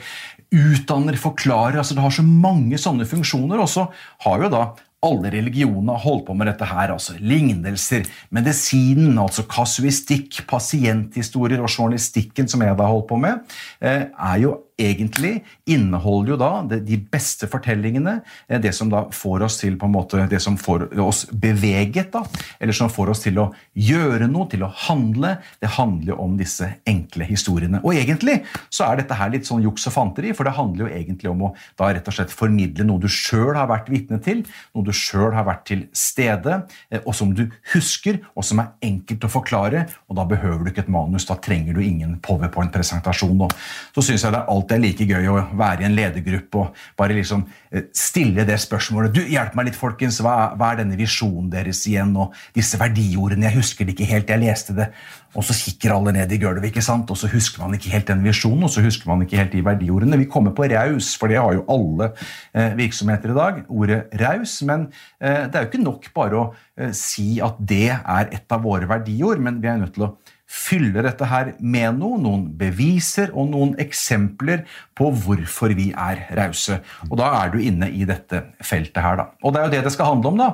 utdanner, 0.52 1.18
forklarer. 1.20 1.78
altså 1.78 1.96
Det 1.96 2.02
har 2.02 2.12
så 2.12 2.26
mange 2.26 2.78
sånne 2.78 3.06
funksjoner. 3.06 3.60
Og 3.60 3.70
så 3.70 3.88
har 4.26 4.44
jo 4.44 4.50
da 4.54 4.64
alle 5.06 5.32
religionene 5.32 5.96
holdt 6.02 6.26
på 6.28 6.36
med 6.36 6.50
dette 6.52 6.68
her. 6.68 6.92
altså 6.92 7.16
Lignelser, 7.20 8.08
medisinen, 8.36 9.18
altså 9.20 9.46
kasuistikk, 9.50 10.42
pasienthistorier 10.48 11.62
og 11.64 11.72
journalistikken 11.72 12.50
som 12.52 12.66
jeg 12.66 12.78
da 12.80 12.90
holdt 12.90 13.08
på 13.08 13.20
med, 13.22 13.46
eh, 13.82 14.08
er 14.10 14.42
jo 14.44 14.58
egentlig 14.80 15.44
inneholder 15.70 16.34
jo 16.34 16.38
da 16.40 16.52
de 16.70 16.98
beste 17.12 17.48
fortellingene, 17.52 18.20
eh, 18.48 18.60
det 18.62 18.74
som 18.76 18.90
da 18.92 19.06
får 19.14 19.46
oss 19.46 19.60
til 19.62 19.78
på 19.80 19.88
en 19.90 19.94
måte, 19.94 20.28
det 20.30 20.42
som 20.44 20.58
får 20.58 20.88
oss 21.00 21.26
beveget, 21.32 22.12
da, 22.14 22.24
eller 22.60 22.76
som 22.76 22.92
får 22.92 23.14
oss 23.14 23.24
til 23.26 23.40
å 23.42 23.50
gjøre 23.76 24.30
noe, 24.32 24.48
til 24.50 24.64
å 24.66 24.72
handle. 24.88 25.36
Det 25.62 25.74
handler 25.76 26.14
jo 26.14 26.20
om 26.24 26.38
disse 26.40 26.68
enkle 26.88 27.28
historiene. 27.30 27.82
Og 27.84 27.98
egentlig 28.00 28.40
så 28.70 28.88
er 28.88 29.02
dette 29.02 29.18
her 29.20 29.34
litt 29.34 29.48
sånn 29.50 29.64
juks 29.66 29.88
og 29.92 29.96
fanteri, 29.96 30.34
for 30.36 30.48
det 30.48 30.56
handler 30.58 30.86
jo 30.86 30.94
egentlig 31.02 31.32
om 31.32 31.48
å 31.50 31.54
da 31.80 31.92
rett 31.94 32.08
og 32.08 32.16
slett 32.16 32.34
formidle 32.34 32.88
noe 32.88 33.02
du 33.02 33.10
sjøl 33.12 33.56
har 33.58 33.70
vært 33.70 33.92
vitne 33.92 34.20
til, 34.24 34.44
noe 34.76 34.88
du 34.88 34.94
sjøl 34.96 35.34
har 35.36 35.48
vært 35.48 35.66
til 35.70 35.86
stede, 35.96 36.64
eh, 36.90 37.04
og 37.06 37.16
som 37.18 37.34
du 37.36 37.46
husker, 37.74 38.22
og 38.36 38.48
som 38.48 38.64
er 38.64 38.74
enkelt 38.86 39.28
å 39.28 39.32
forklare. 39.32 39.86
Og 40.10 40.18
da 40.20 40.26
behøver 40.30 40.64
du 40.64 40.72
ikke 40.74 40.86
et 40.88 40.94
manus, 40.94 41.28
da 41.30 41.38
trenger 41.40 41.78
du 41.78 41.84
ingen 41.84 42.18
powerpoint-presentasjon. 42.24 43.40
Så 43.96 44.04
syns 44.04 44.26
jeg 44.26 44.34
det 44.34 44.42
er 44.42 44.52
alltid 44.70 44.84
like 44.84 45.06
gøy 45.08 45.30
å 45.30 45.40
være 45.58 45.84
i 45.84 45.88
en 45.88 45.96
ledergruppe 45.98 46.60
og 46.60 46.76
bare 47.00 47.16
liksom 47.18 47.46
eh, 47.72 47.90
stille 47.96 48.46
det 48.46 48.58
spørsmålet. 48.62 49.14
Du, 49.16 49.22
hjelp 49.26 49.56
meg 49.58 49.70
litt, 49.70 49.80
folkens. 49.80 50.20
Hva, 50.22 50.54
hva 50.58 50.74
er 50.74 50.82
denne 50.84 50.98
visjonen 51.00 51.50
deres 51.52 51.82
igjen? 51.90 52.16
Og 52.20 52.36
disse 52.56 52.80
verdiordene. 52.80 53.48
Jeg 53.48 53.58
husker 53.58 53.88
det 53.88 53.96
ikke 53.96 54.10
helt. 54.10 54.30
Jeg 54.30 54.44
leste 54.44 54.76
det. 54.78 54.90
Og 55.38 55.46
så 55.46 55.54
kikker 55.54 55.94
alle 55.94 56.14
ned 56.16 56.32
i 56.34 56.40
gulvet, 56.42 56.72
ikke 56.72 56.82
sant? 56.82 57.10
og 57.14 57.18
så 57.20 57.30
husker 57.30 57.62
man 57.62 57.76
ikke 57.78 57.92
helt 57.94 58.08
den 58.10 58.24
visjonen, 58.26 58.64
og 58.66 58.72
så 58.74 58.82
husker 58.82 59.12
man 59.12 59.22
ikke 59.22 59.38
helt 59.38 59.54
de 59.54 59.62
verdiordene. 59.66 60.18
Vi 60.18 60.26
kommer 60.32 60.56
på 60.58 60.66
raus, 60.72 61.12
for 61.22 61.30
det 61.30 61.38
har 61.38 61.54
jo 61.54 61.68
alle 61.70 62.10
eh, 62.58 62.74
virksomheter 62.80 63.34
i 63.34 63.38
dag. 63.38 63.62
Ordet 63.70 64.02
raus. 64.22 64.58
Men 64.66 64.90
eh, 65.22 65.46
det 65.46 65.54
er 65.54 65.66
jo 65.66 65.72
ikke 65.72 65.86
nok 65.86 66.10
bare 66.16 66.42
å 66.42 66.50
si 66.96 67.38
at 67.44 67.58
det 67.60 67.92
er 67.94 68.34
et 68.34 68.54
av 68.56 68.64
våre 68.64 68.90
verdiord, 68.90 69.42
men 69.44 69.62
vi 69.62 69.70
er 69.70 69.82
nødt 69.82 69.98
til 69.98 70.08
å 70.08 70.14
fyller 70.50 71.06
dette 71.06 71.28
her 71.30 71.52
med 71.62 72.00
noe, 72.00 72.18
noen 72.22 72.48
beviser 72.58 73.30
og 73.38 73.52
noen 73.52 73.76
eksempler 73.82 74.64
på 74.98 75.12
hvorfor 75.22 75.76
vi 75.78 75.92
er 75.94 76.24
rause. 76.40 76.80
Og 77.10 77.20
da 77.22 77.30
er 77.44 77.54
du 77.54 77.60
inne 77.62 77.92
i 77.94 78.08
dette 78.10 78.42
feltet 78.66 78.98
her, 79.06 79.20
da. 79.22 79.28
Og 79.44 79.54
det 79.54 79.62
er 79.62 79.68
jo 79.68 79.74
det 79.76 79.84
det 79.86 79.94
skal 79.94 80.10
handle 80.16 80.34
om 80.34 80.42
da, 80.42 80.50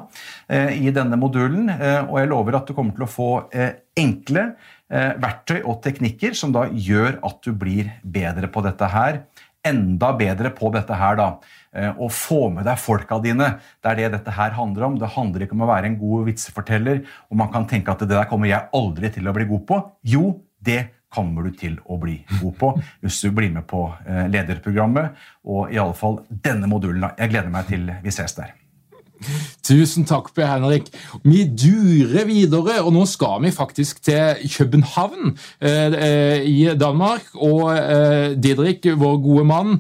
eh, 0.52 0.76
i 0.84 0.92
denne 0.96 1.20
modulen. 1.20 1.72
Eh, 1.72 2.02
og 2.04 2.20
jeg 2.20 2.32
lover 2.34 2.60
at 2.60 2.68
du 2.68 2.76
kommer 2.76 2.96
til 2.98 3.08
å 3.08 3.12
få 3.12 3.30
eh, 3.56 3.76
enkle 3.96 4.52
verktøy 4.86 5.64
og 5.66 5.80
teknikker 5.82 6.36
som 6.38 6.52
da 6.54 6.68
gjør 6.70 7.16
at 7.26 7.40
du 7.42 7.56
blir 7.58 7.88
bedre 8.06 8.46
på 8.54 8.62
dette 8.62 8.86
her. 8.86 9.24
Enda 9.66 10.12
bedre 10.18 10.52
på 10.54 10.70
dette 10.74 10.98
her, 11.00 11.18
da 11.20 11.30
og 11.76 12.08
eh, 12.08 12.16
få 12.16 12.42
med 12.54 12.66
deg 12.68 12.80
folka 12.80 13.20
dine. 13.24 13.56
Det 13.84 13.92
er 13.92 14.00
det 14.00 14.12
dette 14.18 14.36
her 14.36 14.56
handler 14.56 14.88
om. 14.90 15.00
Det 15.00 15.12
handler 15.16 15.46
ikke 15.46 15.58
om 15.58 15.66
å 15.66 15.72
være 15.72 15.92
en 15.92 15.98
god 16.00 16.28
vitseforteller, 16.30 17.02
og 17.30 17.40
man 17.42 17.52
kan 17.54 17.68
tenke 17.70 17.92
at 17.92 18.04
det 18.04 18.14
der 18.14 18.30
kommer 18.30 18.50
jeg 18.50 18.70
aldri 18.76 19.12
til 19.14 19.28
å 19.28 19.36
bli 19.36 19.48
god 19.50 19.66
på. 19.68 19.82
Jo, 20.16 20.26
det 20.66 20.82
kommer 21.16 21.48
du 21.48 21.56
til 21.56 21.78
å 21.86 22.00
bli 22.02 22.18
god 22.42 22.56
på 22.60 22.72
hvis 23.04 23.22
du 23.24 23.32
blir 23.36 23.54
med 23.54 23.68
på 23.70 23.88
eh, 24.08 24.26
lederprogrammet, 24.32 25.26
og 25.48 25.74
i 25.74 25.82
alle 25.82 25.98
fall 25.98 26.22
denne 26.30 26.70
modulen. 26.72 27.10
Jeg 27.20 27.34
gleder 27.34 27.52
meg 27.54 27.68
til 27.72 27.92
vi 28.04 28.16
ses 28.16 28.40
der. 28.40 28.56
Tusen 29.66 30.08
takk, 30.08 30.32
Per 30.36 30.48
Henrik. 30.50 30.90
Vi 31.24 31.44
durer 31.50 32.28
videre, 32.30 32.80
og 32.84 32.94
nå 32.96 33.06
skal 33.10 33.42
vi 33.46 33.54
faktisk 33.56 34.04
til 34.06 34.50
København 34.58 35.36
eh, 35.62 36.42
i 36.46 36.60
Danmark. 36.80 37.32
Og 37.36 37.72
eh, 37.76 38.36
Didrik, 38.38 38.86
vår 38.98 39.18
gode 39.24 39.48
mann, 39.50 39.80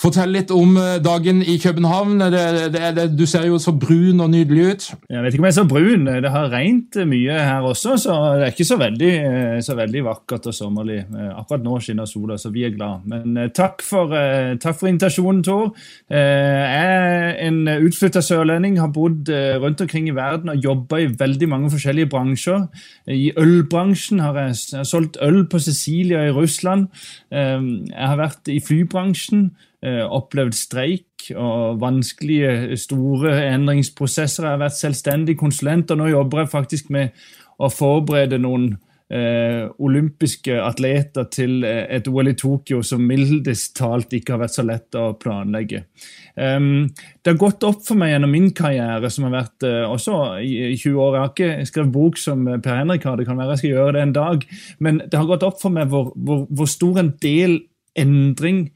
Fortell 0.00 0.30
litt 0.32 0.52
om 0.54 0.78
eh, 0.80 0.96
dagen 1.04 1.42
i 1.44 1.58
København. 1.60 2.22
Det, 2.32 2.44
det, 2.72 2.84
det, 2.96 3.04
du 3.18 3.26
ser 3.28 3.44
jo 3.50 3.58
så 3.60 3.74
brun 3.76 4.22
og 4.24 4.30
nydelig 4.32 4.62
ut. 4.64 4.86
Jeg 5.12 5.24
vet 5.24 5.34
ikke 5.34 5.42
om 5.42 5.48
jeg 5.48 5.52
er 5.52 5.58
så 5.58 5.64
brun. 5.68 6.08
Det 6.24 6.32
har 6.32 6.48
regnet 6.54 7.00
mye 7.10 7.40
her 7.50 7.66
også, 7.68 7.98
så 8.00 8.16
det 8.40 8.46
er 8.46 8.54
ikke 8.54 8.68
så 8.70 8.78
veldig, 8.80 9.10
eh, 9.28 9.58
så 9.64 9.76
veldig 9.76 10.04
vakkert 10.08 10.48
og 10.48 10.56
sommerlig. 10.56 11.02
Eh, 11.04 11.28
akkurat 11.34 11.66
nå 11.66 11.76
skinner 11.84 12.08
sola, 12.08 12.38
så 12.40 12.52
vi 12.54 12.64
er 12.64 12.72
glad. 12.72 13.04
Men 13.12 13.52
takk 13.56 13.84
for, 13.84 14.14
takk 14.62 14.78
for 14.78 14.88
invitasjonen, 14.88 15.42
Tor. 15.44 15.68
Jeg 16.08 17.19
en 17.50 17.86
utflytta 17.86 18.22
sørlending, 18.24 18.78
har 18.80 18.92
bodd 18.94 19.28
rundt 19.62 19.82
omkring 19.84 20.08
i 20.08 20.16
verden 20.16 20.52
og 20.52 20.64
jobba 20.64 21.02
i 21.02 21.10
veldig 21.20 21.48
mange 21.50 21.70
forskjellige 21.74 22.08
bransjer. 22.10 22.68
I 23.10 23.30
ølbransjen 23.38 24.22
har 24.24 24.38
jeg, 24.38 24.60
jeg 24.72 24.80
har 24.80 24.88
solgt 24.88 25.18
øl 25.22 25.42
på 25.50 25.60
Sicilia 25.62 26.24
i 26.28 26.34
Russland. 26.34 26.88
Jeg 27.30 28.06
har 28.06 28.18
vært 28.20 28.48
i 28.50 28.60
flybransjen. 28.64 29.50
Eh, 29.80 30.02
opplevd 30.04 30.52
streik 30.52 31.30
og 31.40 31.78
vanskelige, 31.80 32.76
store 32.76 33.32
endringsprosesser. 33.54 34.44
Jeg 34.44 34.52
har 34.52 34.60
vært 34.60 34.76
selvstendig 34.76 35.38
konsulent, 35.40 35.88
og 35.90 36.02
nå 36.02 36.10
jobber 36.10 36.42
jeg 36.42 36.50
faktisk 36.52 36.90
med 36.92 37.14
å 37.56 37.70
forberede 37.72 38.36
noen 38.44 38.74
eh, 39.10 39.66
olympiske 39.82 40.54
atleter 40.62 41.26
til 41.32 41.64
eh, 41.66 41.84
et 41.96 42.08
OL 42.08 42.30
i 42.30 42.36
Tokyo 42.38 42.80
som 42.86 43.02
mildest 43.06 43.74
talt 43.78 44.14
ikke 44.16 44.36
har 44.36 44.42
vært 44.44 44.56
så 44.56 44.64
lett 44.66 44.98
å 44.98 45.10
planlegge. 45.20 45.84
Um, 46.34 46.88
det 47.20 47.32
har 47.32 47.40
gått 47.40 47.66
opp 47.66 47.82
for 47.86 48.00
meg 48.00 48.14
gjennom 48.14 48.32
min 48.32 48.50
karriere, 48.56 49.10
som 49.12 49.26
har 49.26 49.34
vært 49.34 49.66
uh, 49.66 49.90
også 49.90 50.16
i 50.40 50.74
20 50.78 51.00
år. 51.02 51.16
Jeg 51.16 51.22
har 51.22 51.32
ikke 51.34 51.70
skrevet 51.70 51.94
bok 51.94 52.20
som 52.22 52.46
Per 52.62 52.78
Henrik 52.78 53.06
har, 53.08 53.18
det 53.18 53.28
kan 53.28 53.40
være 53.40 53.56
jeg 53.56 53.64
skal 53.64 53.74
gjøre 53.74 53.96
det 53.96 54.04
en 54.06 54.18
dag. 54.20 54.46
Men 54.78 55.02
det 55.04 55.18
har 55.18 55.28
gått 55.28 55.46
opp 55.46 55.60
for 55.62 55.74
meg 55.74 55.90
hvor, 55.92 56.12
hvor, 56.16 56.46
hvor 56.48 56.70
stor 56.70 57.02
en 57.02 57.14
del 57.22 57.58
endring 57.98 58.68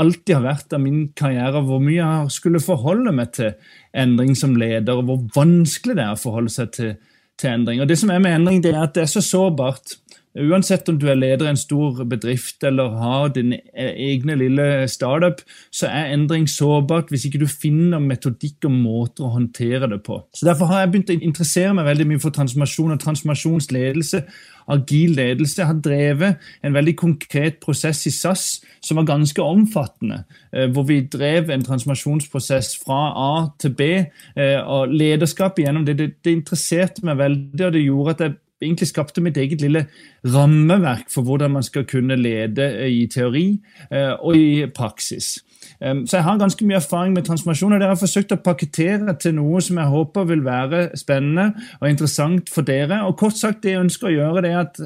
alltid 0.00 0.34
har 0.38 0.44
vært 0.46 0.74
av 0.74 0.82
min 0.82 1.02
karriere, 1.18 1.62
hvor 1.66 1.82
mye 1.82 2.00
jeg 2.00 2.34
skulle 2.34 2.62
forholde 2.62 3.12
meg 3.14 3.34
til 3.36 3.52
endring 3.98 4.34
som 4.38 4.54
leder, 4.58 4.98
og 4.98 5.08
hvor 5.08 5.24
vanskelig 5.36 5.98
det 5.98 6.06
er 6.06 6.14
å 6.14 6.20
forholde 6.20 6.52
seg 6.54 6.72
til, 6.76 6.94
til 7.40 7.50
endring. 7.50 7.80
Og 7.80 7.88
Det 7.88 7.98
som 7.98 8.10
er 8.10 8.18
med 8.18 8.34
endring, 8.34 8.62
det 8.62 8.74
er 8.74 8.82
at 8.82 8.94
det 8.94 9.02
er 9.02 9.12
så 9.12 9.20
sårbart. 9.20 9.96
Uansett 10.32 10.88
om 10.88 10.96
du 10.96 11.10
er 11.12 11.18
leder 11.18 11.44
i 11.44 11.50
en 11.50 11.60
stor 11.60 11.98
bedrift 12.08 12.64
eller 12.64 12.94
har 12.96 13.34
din 13.34 13.52
egne 13.76 14.36
lille 14.40 14.88
startup, 14.88 15.42
så 15.68 15.90
er 15.92 16.14
endring 16.14 16.46
sårbart 16.48 17.12
hvis 17.12 17.26
ikke 17.28 17.42
du 17.42 17.46
finner 17.50 18.00
metodikk 18.00 18.64
og 18.64 18.72
måter 18.72 19.26
å 19.26 19.34
håndtere 19.34 19.90
det 19.92 20.00
på. 20.06 20.22
Så 20.32 20.48
Derfor 20.48 20.72
har 20.72 20.80
jeg 20.80 20.92
begynt 20.94 21.12
å 21.12 21.18
interessere 21.18 21.74
meg 21.76 21.90
veldig 21.90 22.08
mye 22.08 22.22
for 22.22 22.32
transformasjon 22.32 22.96
og 22.96 23.02
transformasjonsledelse 23.04 24.22
agil 24.70 25.16
ledelse. 25.16 25.64
Har 25.66 25.80
drevet 25.84 26.42
en 26.62 26.74
veldig 26.74 26.96
konkret 26.96 27.58
prosess 27.62 28.06
i 28.06 28.14
SAS 28.14 28.46
som 28.82 28.98
var 29.00 29.08
ganske 29.10 29.42
omfattende. 29.42 30.22
Eh, 30.52 30.68
hvor 30.70 30.86
vi 30.88 31.00
drev 31.12 31.50
en 31.50 31.64
transformasjonsprosess 31.64 32.76
fra 32.84 33.02
A 33.16 33.34
til 33.58 33.74
B. 33.78 33.90
Eh, 34.36 34.60
og 34.60 34.92
Lederskapet 34.92 35.64
gjennom 35.66 35.86
det, 35.86 35.98
det, 35.98 36.10
det 36.24 36.38
interesserte 36.38 37.04
meg 37.06 37.20
veldig, 37.20 37.66
og 37.66 37.72
det 37.72 37.84
gjorde 37.86 38.16
at 38.16 38.24
jeg 38.26 38.38
egentlig 38.62 38.88
skapte 38.88 39.22
mitt 39.24 39.36
eget 39.36 39.62
lille 39.62 39.86
rammeverk 40.24 41.10
for 41.10 41.26
hvordan 41.26 41.56
man 41.56 41.66
skal 41.66 41.86
kunne 41.88 42.16
lede 42.16 42.68
i 42.88 43.06
teori 43.10 43.46
eh, 43.90 44.12
og 44.14 44.36
i 44.38 44.66
praksis. 44.74 45.38
Så 45.82 46.16
jeg 46.16 46.24
har 46.24 46.38
ganske 46.38 46.66
mye 46.66 46.78
erfaring 46.78 47.14
med 47.16 47.24
transformasjon, 47.26 47.72
og 47.74 47.80
dere 47.82 47.90
har 47.90 47.98
forsøkt 47.98 48.34
å 48.36 48.38
pakkettere 48.44 49.16
til 49.18 49.34
noe 49.34 49.58
som 49.64 49.80
jeg 49.80 49.90
håper 49.90 50.26
vil 50.28 50.44
være 50.46 50.82
spennende 50.98 51.48
og 51.80 51.88
interessant 51.88 52.50
for 52.52 52.66
dere. 52.66 53.00
Og 53.08 53.16
kort 53.18 53.34
sagt, 53.38 53.64
det 53.64 53.72
jeg 53.74 53.82
ønsker 53.82 54.10
å 54.10 54.12
gjøre, 54.14 54.44
det 54.44 54.52
er 54.52 54.60
at 54.60 54.78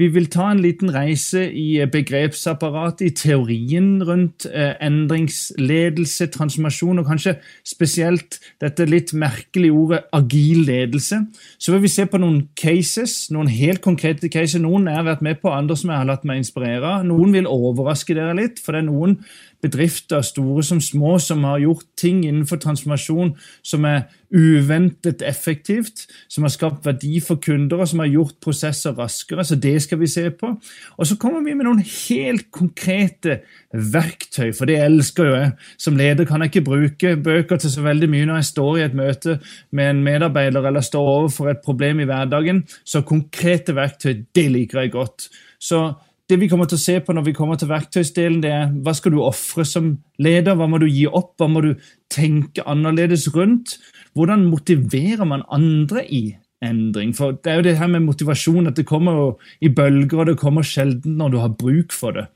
vi 0.00 0.10
vil 0.12 0.28
ta 0.32 0.50
en 0.52 0.60
liten 0.60 0.92
reise 0.92 1.46
i 1.48 1.80
begrepsapparatet, 1.88 3.06
i 3.06 3.14
teorien 3.16 3.94
rundt 4.04 4.44
eh, 4.50 4.74
endringsledelse, 4.84 6.28
transformasjon, 6.34 7.00
og 7.00 7.08
kanskje 7.08 7.38
spesielt 7.66 8.36
dette 8.60 8.86
litt 8.88 9.14
merkelige 9.16 9.72
ordet 9.72 10.02
agil 10.12 10.66
ledelse. 10.68 11.22
Så 11.56 11.72
vil 11.72 11.84
vi 11.86 11.92
se 11.92 12.04
på 12.10 12.20
noen 12.20 12.42
cases, 12.58 13.30
noen 13.32 13.48
helt 13.52 13.80
konkrete 13.84 14.28
cases. 14.32 14.60
Noen 14.60 14.90
jeg 14.90 15.00
har 15.00 15.08
vært 15.08 15.24
med 15.24 15.40
på, 15.40 15.52
andre 15.52 15.78
som 15.78 15.94
jeg 15.94 16.02
har 16.02 16.10
latt 16.12 16.28
meg 16.28 16.42
inspirere 16.42 16.98
av. 16.98 17.08
Noen 17.08 17.32
vil 17.32 17.48
overraske 17.48 18.16
dere 18.18 18.36
litt, 18.36 18.60
for 18.60 18.76
det 18.76 18.84
er 18.84 18.90
noen 18.90 19.16
bedrifter, 19.62 20.22
store 20.26 20.62
som 20.66 20.80
små, 20.82 21.18
som 21.22 21.44
har 21.46 21.62
gjort 21.62 21.86
ting 21.98 22.24
innenfor 22.26 22.58
transformasjon 22.62 23.36
som 23.62 23.86
er 23.86 24.08
uventet 24.32 25.22
effektivt, 25.22 26.06
som 26.28 26.46
har 26.46 26.52
skapt 26.54 26.86
verdi 26.86 27.18
for 27.20 27.40
kunder, 27.42 27.82
og 27.82 27.90
som 27.90 28.00
har 28.00 28.10
gjort 28.10 28.38
prosesser 28.42 28.96
raskere. 28.96 29.44
Så 29.44 29.58
det 29.60 29.76
skal 29.84 30.00
vi 30.00 30.08
se 30.10 30.24
på. 30.30 30.54
Og 30.96 31.08
så 31.08 31.18
kommer 31.20 31.44
vi 31.44 31.54
med 31.54 31.68
noen 31.68 31.82
helt 31.84 32.48
konkrete 32.54 33.42
verktøy, 33.72 34.50
for 34.56 34.68
det 34.68 34.80
elsker 34.82 35.28
jo 35.28 35.36
jeg. 35.36 35.52
Som 35.84 36.00
leder 36.00 36.28
kan 36.28 36.42
jeg 36.42 36.52
ikke 36.52 36.66
bruke 36.70 37.16
bøker 37.22 37.60
til 37.60 37.74
så 37.74 37.84
veldig 37.84 38.08
mye 38.12 38.28
når 38.28 38.40
jeg 38.40 38.50
står 38.50 38.78
i 38.78 38.86
et 38.86 38.96
møte 38.98 39.38
med 39.70 39.90
en 39.90 40.04
medarbeider 40.06 40.70
eller 40.70 40.84
står 40.84 41.12
overfor 41.16 41.52
et 41.52 41.62
problem 41.64 42.00
i 42.02 42.08
hverdagen. 42.08 42.64
Så 42.84 43.04
konkrete 43.06 43.76
verktøy, 43.76 44.24
det 44.34 44.48
liker 44.52 44.82
jeg 44.82 44.96
godt. 44.96 45.28
Så 45.62 45.92
det 46.32 46.38
vi 46.40 46.48
kommer 46.48 46.68
til 46.68 46.78
å 46.78 46.82
se 46.82 46.94
på 47.04 47.12
når 47.12 47.26
vi 47.26 47.34
kommer 47.36 47.58
til 47.60 47.68
verktøysdelen, 47.68 48.40
det 48.40 48.52
er 48.56 48.70
hva 48.84 48.94
skal 48.96 49.12
du 49.12 49.20
ofre 49.20 49.66
som 49.68 49.90
leder? 50.22 50.56
Hva 50.56 50.68
må 50.70 50.80
du 50.80 50.86
gi 50.88 51.04
opp? 51.04 51.34
Hva 51.40 51.48
må 51.52 51.60
du 51.64 51.72
tenke 52.12 52.64
annerledes 52.68 53.26
rundt? 53.34 53.76
Hvordan 54.16 54.46
motiverer 54.48 55.28
man 55.28 55.44
andre 55.52 56.06
i 56.08 56.22
endring? 56.64 57.12
For 57.16 57.36
det 57.36 57.52
er 57.52 57.60
jo 57.60 57.66
det 57.66 57.78
her 57.80 57.90
med 57.92 58.06
motivasjon 58.06 58.70
at 58.70 58.78
det 58.80 58.88
kommer 58.88 59.34
i 59.60 59.68
bølger, 59.72 60.22
og 60.22 60.30
det 60.30 60.38
kommer 60.40 60.64
sjelden 60.64 61.18
når 61.20 61.34
du 61.34 61.40
har 61.42 61.56
bruk 61.58 61.92
for 61.96 62.16
det. 62.16 62.28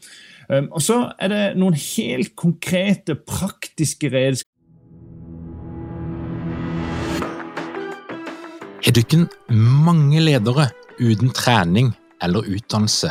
Um, 0.50 0.69
og 0.71 0.85
så 0.85 0.99
er 1.19 1.33
det 1.33 1.45
noen 1.59 1.79
helt 1.81 2.37
konkrete, 2.38 3.17
praktiske 3.17 4.12
redskaper. 4.12 4.53
Er 8.87 8.95
du 8.95 9.00
ikke 9.03 9.25
mange 9.50 10.21
ledere 10.23 10.69
uten 11.00 11.33
trening 11.35 11.91
eller 12.23 12.47
utdannelse 12.47 13.11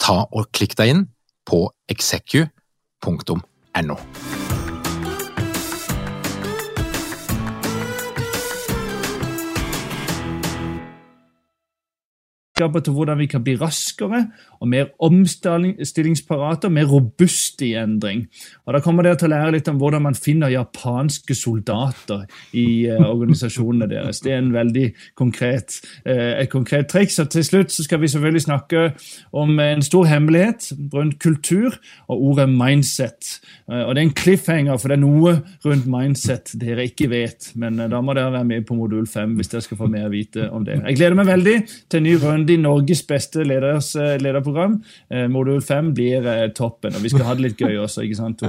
ta 0.00 0.22
og 0.26 0.50
klikk 0.56 0.76
deg 0.80 0.94
inn 0.94 1.08
på 1.48 1.66
execu.no. 1.90 4.00
til 12.60 12.92
hvordan 12.92 13.18
vi 13.18 13.26
kan 13.26 13.42
bli 13.44 13.56
raskere 13.56 14.26
og 14.60 14.68
mer 14.68 14.90
omstillingsparate 15.00 16.68
og 16.68 16.72
mer 16.72 16.88
robuste 16.90 17.66
i 17.66 17.74
endring. 17.80 18.26
Og 18.66 18.74
Da 18.74 18.80
kommer 18.84 19.02
dere 19.02 19.16
til 19.16 19.30
å 19.30 19.32
lære 19.32 19.54
litt 19.56 19.68
om 19.68 19.78
hvordan 19.80 20.04
man 20.04 20.14
finner 20.14 20.52
japanske 20.52 21.34
soldater 21.34 22.26
i 22.52 22.86
uh, 22.90 23.08
organisasjonene 23.08 23.88
deres. 23.88 24.20
Det 24.20 24.34
er 24.34 24.42
en 24.42 24.52
veldig 24.52 24.86
konkret, 25.16 25.80
uh, 26.04 26.40
et 26.42 26.50
konkret 26.52 26.90
triks. 26.92 27.18
Og 27.18 27.30
til 27.32 27.44
slutt 27.44 27.72
så 27.72 27.86
skal 27.86 28.02
vi 28.02 28.12
selvfølgelig 28.12 28.44
snakke 28.44 28.84
om 29.32 29.58
en 29.60 29.82
stor 29.82 30.04
hemmelighet 30.10 30.72
rundt 30.92 31.18
kultur 31.22 31.78
og 32.08 32.22
ordet 32.30 32.48
mindset. 32.52 33.40
Uh, 33.64 33.88
og 33.88 33.94
Det 33.94 34.02
er 34.02 34.08
en 34.08 34.14
cliffhanger, 34.22 34.76
for 34.76 34.92
det 34.92 34.98
er 34.98 35.04
noe 35.06 35.34
rundt 35.64 35.88
mindset 35.88 36.52
dere 36.60 36.84
ikke 36.90 37.08
vet. 37.10 37.52
Men 37.54 37.80
da 37.80 38.02
må 38.04 38.12
dere 38.14 38.34
være 38.36 38.50
med 38.52 38.68
på 38.68 38.76
modul 38.76 39.08
5 39.08 39.38
hvis 39.38 39.52
dere 39.54 39.64
skal 39.64 39.80
få 39.80 39.88
mer 39.88 40.10
vite 40.12 40.50
om 40.52 40.68
det. 40.68 40.82
Jeg 40.84 41.00
gleder 41.00 41.16
meg 41.16 41.32
veldig 41.32 41.56
til 41.88 42.02
en 42.02 42.08
ny 42.10 42.16
runde 42.20 42.49
i 42.50 42.58
Norges 42.60 43.02
beste 43.06 43.44
leders, 43.46 43.92
eh, 43.96 44.16
lederprogram. 44.20 44.78
Eh, 45.10 45.26
modul 45.30 45.60
5 45.62 45.92
blir 45.94 46.26
eh, 46.26 46.48
toppen, 46.56 46.94
og 46.96 47.04
vi 47.04 47.12
skal 47.12 47.26
ha 47.28 47.34
det 47.36 47.44
litt 47.44 47.60
gøy 47.60 47.78
også, 47.84 48.04
ikke 48.06 48.18
sant? 48.18 48.44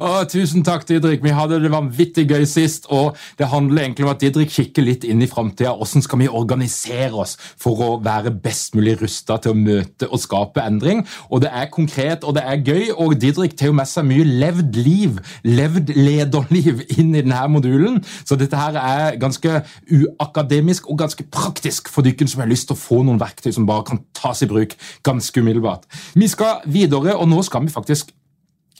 oh, 0.00 0.22
tusen 0.34 0.64
takk, 0.66 0.86
Didrik. 0.88 1.22
Vi 1.24 1.34
hadde 1.34 1.60
det 1.62 1.72
vanvittig 1.72 2.26
gøy 2.30 2.46
sist, 2.48 2.88
og 2.90 3.18
det 3.38 3.50
handler 3.52 3.84
egentlig 3.84 4.06
om 4.06 4.12
at 4.12 4.22
Didrik 4.22 4.52
kikker 4.54 4.86
litt 4.86 5.06
inn 5.08 5.22
i 5.22 5.30
framtida. 5.30 5.74
Hvordan 5.78 6.04
skal 6.06 6.22
vi 6.22 6.30
organisere 6.40 7.12
oss 7.24 7.36
for 7.60 7.80
å 7.84 7.90
være 8.04 8.32
best 8.44 8.76
mulig 8.78 8.96
rusta 9.00 9.38
til 9.42 9.54
å 9.54 9.58
møte 9.58 10.10
og 10.10 10.22
skape 10.22 10.64
endring? 10.64 11.04
Og 11.30 11.44
det 11.44 11.52
er 11.54 11.70
konkret, 11.72 12.24
og 12.24 12.36
det 12.38 12.44
er 12.46 12.64
gøy, 12.64 12.90
og 12.96 13.16
Didrik 13.20 13.56
tar 13.58 13.70
jo 13.70 13.78
med 13.78 13.90
seg 13.90 14.08
mye 14.08 14.26
levd 14.26 14.80
liv, 14.80 15.20
levd 15.46 15.94
lederliv, 15.96 16.84
inn 16.96 17.14
i 17.14 17.22
denne 17.22 17.42
modulen. 17.52 18.00
Så 18.24 18.38
dette 18.40 18.58
her 18.58 18.76
er 18.80 19.18
ganske 19.20 19.60
uakademisk 19.90 20.88
og 20.90 21.00
ganske 21.00 21.24
praktisk 21.32 21.90
for 21.90 22.06
dere 22.06 22.28
som 22.30 22.42
har 22.42 22.50
lyst 22.50 22.68
til 22.70 22.76
å 22.76 22.79
få 22.80 23.02
noen 23.06 23.20
verktøy 23.20 23.52
som 23.54 23.68
bare 23.68 23.86
kan 23.90 24.02
tas 24.16 24.42
i 24.42 24.48
bruk 24.50 24.74
ganske 25.06 25.40
umiddelbart. 25.42 25.86
Vi 26.18 26.28
skal 26.30 26.64
videre, 26.66 27.16
og 27.16 27.28
nå 27.30 27.42
skal 27.46 27.66
vi 27.66 27.74
faktisk 27.74 28.14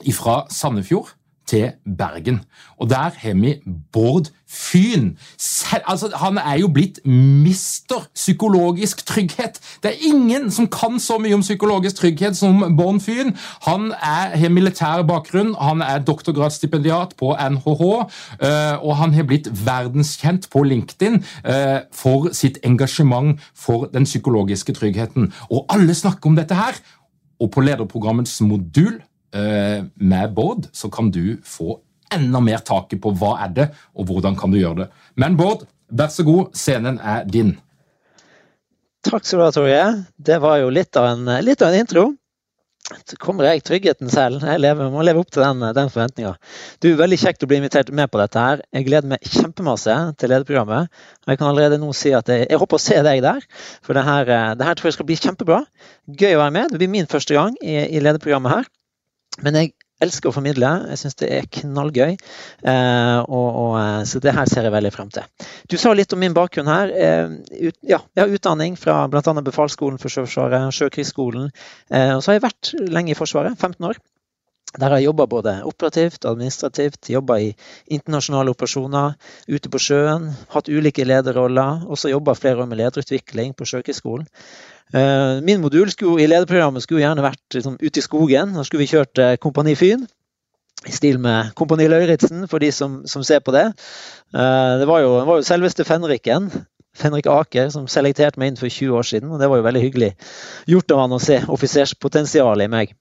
ifra 0.08 0.42
Sandefjord 0.50 1.12
til 1.50 1.70
Bergen. 1.98 2.40
Og 2.78 2.90
der 2.90 3.10
har 3.16 3.34
vi 3.34 3.56
Bård 3.92 4.30
Fyn. 4.50 5.16
Sel 5.38 5.82
altså, 5.86 6.10
han 6.16 6.38
er 6.38 6.58
jo 6.58 6.68
blitt 6.74 6.98
mister 7.06 8.06
psykologisk 8.14 9.06
trygghet. 9.06 9.60
Det 9.82 9.90
er 9.90 10.06
ingen 10.10 10.50
som 10.50 10.66
kan 10.66 10.98
så 11.00 11.18
mye 11.22 11.34
om 11.34 11.44
psykologisk 11.44 11.96
trygghet 11.96 12.36
som 12.36 12.76
Bård 12.76 13.00
Fyn. 13.00 13.34
Han 13.66 13.92
er, 13.92 14.36
har 14.36 14.48
militær 14.50 15.02
bakgrunn, 15.06 15.54
han 15.60 15.82
er 15.86 16.02
doktorgradsstipendiat 16.02 17.14
på 17.18 17.34
NHH, 17.34 17.82
eh, 18.42 18.76
og 18.82 18.96
han 18.96 19.14
har 19.14 19.28
blitt 19.30 19.50
verdenskjent 19.66 20.50
på 20.50 20.64
LinkedIn 20.66 21.20
eh, 21.44 21.80
for 21.94 22.32
sitt 22.34 22.58
engasjement 22.66 23.38
for 23.54 23.86
den 23.94 24.04
psykologiske 24.08 24.74
tryggheten. 24.74 25.32
Og 25.50 25.66
alle 25.70 25.94
snakker 25.94 26.30
om 26.30 26.38
dette 26.38 26.58
her. 26.58 26.82
Og 27.40 27.48
på 27.54 27.62
lederprogrammets 27.64 28.40
modul 28.44 28.98
med 29.32 30.32
Bård, 30.34 30.66
så 30.74 30.90
kan 30.90 31.10
du 31.14 31.36
få 31.46 31.76
enda 32.14 32.40
mer 32.42 32.62
taket 32.66 33.00
på 33.02 33.12
hva 33.14 33.36
er 33.44 33.52
det, 33.54 33.66
og 33.94 34.10
hvordan 34.10 34.38
kan 34.38 34.50
du 34.50 34.58
gjøre 34.58 34.84
det. 34.84 34.88
Men 35.20 35.36
Bård, 35.38 35.66
vær 35.90 36.10
så 36.10 36.26
god, 36.26 36.54
scenen 36.58 36.98
er 36.98 37.26
din. 37.30 37.54
Takk 39.06 39.24
skal 39.24 39.40
du 39.40 39.44
ha, 39.46 39.52
Torje. 39.54 39.84
Det 40.18 40.40
var 40.42 40.58
jo 40.60 40.72
litt 40.74 40.96
av 40.98 41.12
en, 41.14 41.30
litt 41.44 41.62
av 41.62 41.70
en 41.70 41.84
intro. 41.84 42.10
Så 43.06 43.14
kommer 43.22 43.46
jeg 43.46 43.62
tryggheten 43.62 44.10
selv. 44.10 44.42
Jeg 44.42 44.60
lever, 44.60 44.88
må 44.90 45.04
leve 45.06 45.22
opp 45.22 45.30
til 45.30 45.44
den, 45.44 45.62
den 45.76 45.92
forventninga. 45.92 46.32
Veldig 46.82 47.18
kjekt 47.22 47.44
å 47.46 47.48
bli 47.50 47.60
invitert 47.60 47.92
med 47.94 48.10
på 48.10 48.18
dette 48.18 48.42
her. 48.42 48.64
Jeg 48.74 48.88
gleder 48.88 49.12
meg 49.12 49.30
kjempemasse 49.30 49.94
til 50.18 50.32
lederprogrammet. 50.32 50.90
Og 51.22 51.32
jeg 51.32 51.40
kan 51.40 51.50
allerede 51.52 51.78
nå 51.78 51.92
si 51.96 52.10
at 52.16 52.32
jeg, 52.32 52.48
jeg 52.50 52.60
håper 52.60 52.80
å 52.80 52.82
se 52.82 52.98
deg 53.06 53.22
der. 53.24 53.46
For 53.86 53.96
det 53.96 54.04
her, 54.08 54.34
det 54.58 54.66
her 54.66 54.78
tror 54.80 54.90
jeg 54.90 54.98
skal 54.98 55.08
bli 55.08 55.20
kjempebra. 55.20 55.62
Gøy 56.10 56.34
å 56.34 56.42
være 56.42 56.56
med. 56.56 56.74
Det 56.74 56.82
blir 56.82 56.92
min 56.96 57.08
første 57.10 57.38
gang 57.38 57.54
i, 57.62 57.78
i 57.78 58.02
lederprogrammet 58.02 58.56
her. 58.58 58.70
Men 59.44 59.58
jeg 59.58 59.72
elsker 60.04 60.30
å 60.30 60.34
formidle. 60.34 60.70
Jeg 60.92 61.00
syns 61.02 61.18
det 61.20 61.30
er 61.36 61.48
knallgøy. 61.60 62.14
Eh, 62.14 63.18
og, 63.20 63.48
og, 63.48 63.74
eh, 63.80 64.02
så 64.08 64.22
det 64.24 64.34
her 64.36 64.48
ser 64.50 64.66
jeg 64.66 64.74
veldig 64.74 64.92
frem 64.94 65.10
til. 65.12 65.26
Du 65.70 65.76
sa 65.80 65.92
litt 65.96 66.12
om 66.16 66.22
min 66.22 66.36
bakgrunn 66.36 66.70
her. 66.70 66.92
Eh, 66.94 67.34
ut, 67.68 67.76
ja, 67.86 68.00
jeg 68.16 68.24
har 68.24 68.36
utdanning 68.36 68.78
fra 68.80 69.02
bl.a. 69.12 69.34
Befalsskolen 69.44 70.00
for 70.00 70.12
Sjøforsvaret, 70.12 70.70
Sjøkrigsskolen. 70.76 71.50
Eh, 71.92 72.14
og 72.16 72.24
så 72.24 72.32
har 72.32 72.40
jeg 72.40 72.46
vært 72.48 72.72
lenge 72.88 73.14
i 73.14 73.18
Forsvaret, 73.18 73.58
15 73.58 73.90
år. 73.90 74.00
Der 74.78 74.86
har 74.86 75.00
jeg 75.00 75.08
jobba 75.08 75.24
både 75.26 75.52
operativt 75.66 76.22
og 76.22 76.36
administrativt, 76.36 77.08
jobba 77.10 77.40
i 77.42 77.48
internasjonale 77.90 78.52
operasjoner, 78.54 79.16
ute 79.50 79.70
på 79.72 79.80
sjøen, 79.82 80.28
hatt 80.54 80.70
ulike 80.70 81.02
lederroller. 81.02 81.88
Også 81.90 82.12
jobba 82.12 82.36
flere 82.38 82.62
år 82.62 82.70
med 82.70 82.78
lederutvikling 82.78 83.56
på 83.58 83.66
Sjøkrigsskolen. 83.66 84.28
Eh, 84.94 85.42
min 85.46 85.60
modul 85.60 85.90
skulle, 85.90 86.22
i 86.22 86.26
lederprogrammet 86.30 86.82
skulle 86.82 87.04
gjerne 87.04 87.22
vært 87.24 87.54
liksom, 87.54 87.76
ute 87.80 88.00
i 88.00 88.04
skogen. 88.04 88.56
Da 88.56 88.64
skulle 88.66 88.84
vi 88.84 88.90
kjørt 88.90 89.22
eh, 89.22 89.36
Kompani 89.42 89.76
Fyn. 89.78 90.06
I 90.88 90.94
stil 90.96 91.18
med 91.20 91.52
Kompani 91.58 91.86
Lauritzen, 91.90 92.46
for 92.48 92.62
de 92.62 92.70
som, 92.72 93.02
som, 93.06 93.24
ser 93.26 93.42
på 93.44 93.52
det. 93.52 93.66
Eh, 94.34 94.72
det 94.80 94.88
var 94.88 95.04
jo, 95.04 95.14
var 95.28 95.40
jo 95.40 95.46
selveste 95.46 95.84
fenriken. 95.84 96.50
Fenrik 96.96 97.28
Aker 97.30 97.68
som 97.70 97.86
selekterte 97.86 98.40
meg 98.40 98.50
inn 98.50 98.58
for 98.58 98.72
20 98.72 98.96
år 98.98 99.06
siden. 99.06 99.30
og 99.30 99.38
Det 99.38 99.48
var 99.50 99.60
jo 99.60 99.68
veldig 99.68 99.82
hyggelig 99.84 100.10
gjort 100.66 100.96
av 100.96 101.04
han 101.04 101.14
å 101.14 101.22
se 101.22 101.38
offiserspotensialet 101.46 102.66
i 102.66 102.72
meg. 102.72 102.96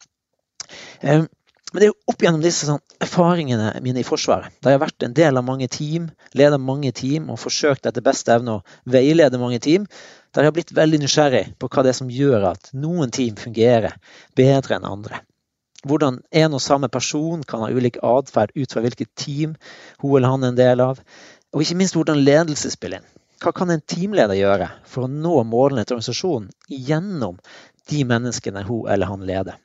Men 1.71 1.81
det 1.81 1.85
er 1.85 1.91
jo 1.91 2.11
opp 2.11 2.23
gjennom 2.23 2.41
disse 2.41 2.65
sånn, 2.65 2.81
erfaringene 3.03 3.75
mine 3.85 4.01
i 4.01 4.05
Forsvaret, 4.07 4.55
da 4.63 4.71
jeg 4.71 4.79
har 4.79 4.85
vært 4.87 5.05
en 5.05 5.13
del 5.17 5.37
av 5.37 5.45
mange 5.45 5.67
team, 5.69 6.07
leder 6.33 6.61
mange 6.61 6.89
team 6.97 7.27
og 7.29 7.37
forsøkt 7.43 7.85
etter 7.85 8.05
beste 8.05 8.33
evne 8.33 8.55
å 8.57 8.63
veilede 8.89 9.37
mange 9.41 9.59
team, 9.61 9.85
der 10.33 10.45
jeg 10.45 10.49
har 10.49 10.55
blitt 10.55 10.73
veldig 10.77 11.01
nysgjerrig 11.03 11.43
på 11.61 11.69
hva 11.69 11.85
det 11.85 11.93
er 11.93 11.99
som 11.99 12.09
gjør 12.13 12.47
at 12.55 12.71
noen 12.73 13.13
team 13.13 13.37
fungerer 13.37 13.99
bedre 14.37 14.79
enn 14.79 14.89
andre. 14.89 15.21
Hvordan 15.85 16.19
en 16.41 16.57
og 16.57 16.63
samme 16.63 16.89
person 16.91 17.45
kan 17.47 17.63
ha 17.63 17.69
ulik 17.71 18.01
atferd 18.03 18.51
ut 18.57 18.73
fra 18.73 18.83
hvilket 18.83 19.13
team 19.15 19.55
hun 20.01 20.17
eller 20.17 20.33
han 20.33 20.43
er 20.43 20.51
en 20.51 20.59
del 20.59 20.83
av. 20.83 20.99
Og 21.53 21.63
ikke 21.63 21.77
minst 21.79 21.95
hvordan 21.95 22.19
ledelse 22.19 22.73
spiller 22.73 22.99
inn. 22.99 23.07
Hva 23.39 23.53
kan 23.55 23.71
en 23.71 23.85
teamleder 23.87 24.35
gjøre 24.35 24.67
for 24.89 25.05
å 25.05 25.13
nå 25.13 25.37
målene 25.47 25.85
til 25.85 25.95
organisasjonen 25.95 26.49
gjennom 26.67 27.39
de 27.89 28.03
menneskene 28.09 28.65
hun 28.67 28.89
eller 28.91 29.07
han 29.07 29.23
leder? 29.29 29.55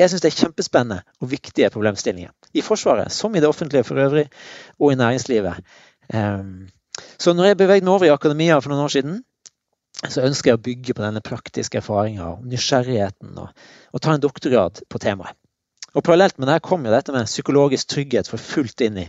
Jeg 0.00 0.10
syns 0.10 0.22
det 0.24 0.30
er 0.30 0.38
kjempespennende 0.38 1.02
og 1.20 1.30
viktige 1.30 1.70
problemstillinger. 1.72 2.32
I 2.56 2.64
Forsvaret, 2.64 3.12
som 3.12 3.34
i 3.34 3.42
det 3.42 3.48
offentlige 3.48 3.84
for 3.84 4.00
øvrig, 4.00 4.28
og 4.78 4.92
i 4.92 4.98
næringslivet. 5.00 5.60
Ehm, 6.14 6.70
så 7.20 7.34
når 7.36 7.50
jeg 7.50 7.58
beveget 7.60 7.84
meg 7.84 7.92
over 7.92 8.08
i 8.08 8.14
akademia 8.14 8.58
for 8.58 8.72
noen 8.72 8.86
år 8.86 8.94
siden, 8.96 9.18
så 10.08 10.24
ønsker 10.24 10.50
jeg 10.50 10.58
å 10.58 10.64
bygge 10.64 10.96
på 10.96 11.04
denne 11.04 11.20
praktiske 11.24 11.80
erfaringa 11.82 12.32
og 12.32 12.46
nysgjerrigheten, 12.48 13.36
og, 13.42 13.52
og 13.92 14.02
ta 14.02 14.16
en 14.16 14.24
doktorgrad 14.24 14.80
på 14.88 15.00
temaet. 15.02 15.36
Og 15.94 16.04
Parallelt 16.06 16.38
med 16.38 16.46
det 16.50 16.60
kom 16.62 16.84
jo 16.86 16.92
dette 16.92 17.14
med 17.14 17.26
psykologisk 17.26 17.88
trygghet 17.90 18.28
for 18.30 18.42
fullt 18.42 18.84
inn 18.86 18.98
i 19.02 19.06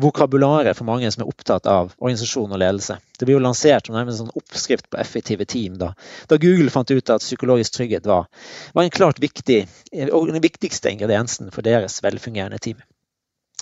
vokabularet 0.00 0.78
for 0.78 0.88
mange 0.88 1.10
som 1.12 1.24
er 1.24 1.32
opptatt 1.32 1.68
av 1.68 1.92
organisasjon 1.98 2.54
og 2.54 2.62
ledelse. 2.62 2.96
Det 3.18 3.28
ble 3.28 3.36
jo 3.36 3.42
lansert 3.44 3.88
som 3.88 3.98
en 4.00 4.14
sånn 4.16 4.32
oppskrift 4.38 4.88
på 4.90 5.00
effektive 5.02 5.44
team 5.48 5.76
da, 5.80 5.92
da 6.30 6.40
Google 6.40 6.72
fant 6.72 6.90
ut 6.90 7.12
at 7.12 7.24
psykologisk 7.24 7.76
trygghet 7.76 8.08
var, 8.08 8.30
var 8.72 8.86
en 8.86 8.94
klart 8.94 9.20
viktig, 9.22 9.60
og 10.08 10.32
den 10.32 10.42
viktigste 10.42 10.94
ingrediensen 10.94 11.52
for 11.52 11.64
deres 11.66 12.00
velfungerende 12.04 12.60
team. 12.62 12.80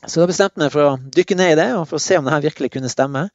Så 0.07 0.23
da 0.23 0.27
bestemte 0.31 0.57
jeg 0.57 0.65
meg 0.65 0.73
for 0.73 0.87
å 0.87 1.13
dykke 1.13 1.37
ned 1.37 1.53
i 1.53 1.59
det 1.59 1.69
og 1.77 1.85
for 1.91 1.99
å 1.99 2.03
se 2.03 2.17
om 2.17 2.25
det 2.25 2.33
her 2.33 2.45
virkelig 2.47 2.71
kunne 2.73 2.89
stemme. 2.93 3.27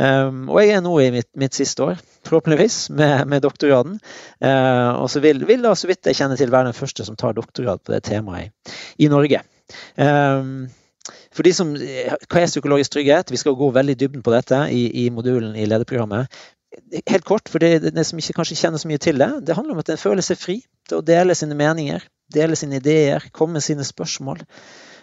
Um, 0.00 0.46
og 0.48 0.62
jeg 0.62 0.78
er 0.78 0.84
nå 0.84 0.94
i 1.02 1.10
mitt, 1.12 1.28
mitt 1.36 1.56
siste 1.56 1.84
år, 1.84 2.00
forhåpentligvis, 2.28 2.78
med, 2.96 3.26
med 3.28 3.44
doktorgraden. 3.44 3.98
Uh, 4.40 4.96
og 5.02 5.10
så 5.12 5.20
vil, 5.24 5.44
vil 5.48 5.64
da, 5.66 5.74
så 5.76 5.90
vidt 5.90 6.08
jeg 6.08 6.16
kjenner 6.22 6.40
til, 6.40 6.52
være 6.52 6.70
den 6.70 6.78
første 6.78 7.04
som 7.04 7.18
tar 7.20 7.36
doktorgrad 7.36 7.84
på 7.84 7.92
det 7.92 8.00
temaet 8.08 8.54
i, 8.96 9.10
Norge. 9.12 9.42
Um, 10.00 10.70
for 11.36 11.46
de 11.46 11.52
som, 11.54 11.74
Hva 11.76 12.40
er 12.40 12.48
psykologisk 12.48 12.96
trygghet? 12.96 13.30
Vi 13.30 13.40
skal 13.40 13.58
gå 13.58 13.68
veldig 13.74 13.98
dybden 14.00 14.24
på 14.24 14.32
dette 14.34 14.64
i, 14.72 14.86
i 15.04 15.10
modulen 15.12 15.52
i 15.52 15.68
lederprogrammet. 15.68 16.40
helt 17.10 17.26
kort, 17.28 17.48
for 17.50 17.58
det, 17.60 17.92
det 17.92 18.06
som 18.06 18.18
ikke 18.18 18.40
kanskje 18.40 18.56
kjenner 18.56 18.80
så 18.80 18.88
mye 18.88 19.02
til 19.02 19.18
det, 19.20 19.30
det 19.44 19.56
handler 19.58 19.74
om 19.74 19.82
at 19.82 19.92
en 19.92 20.00
føler 20.00 20.24
seg 20.24 20.38
fri 20.40 20.60
til 20.88 21.00
å 21.00 21.04
dele 21.04 21.34
sine 21.36 21.58
meninger, 21.58 22.06
dele 22.32 22.56
sine 22.56 22.78
ideer, 22.80 23.26
komme 23.36 23.58
med 23.58 23.66
sine 23.66 23.84
spørsmål. 23.86 24.40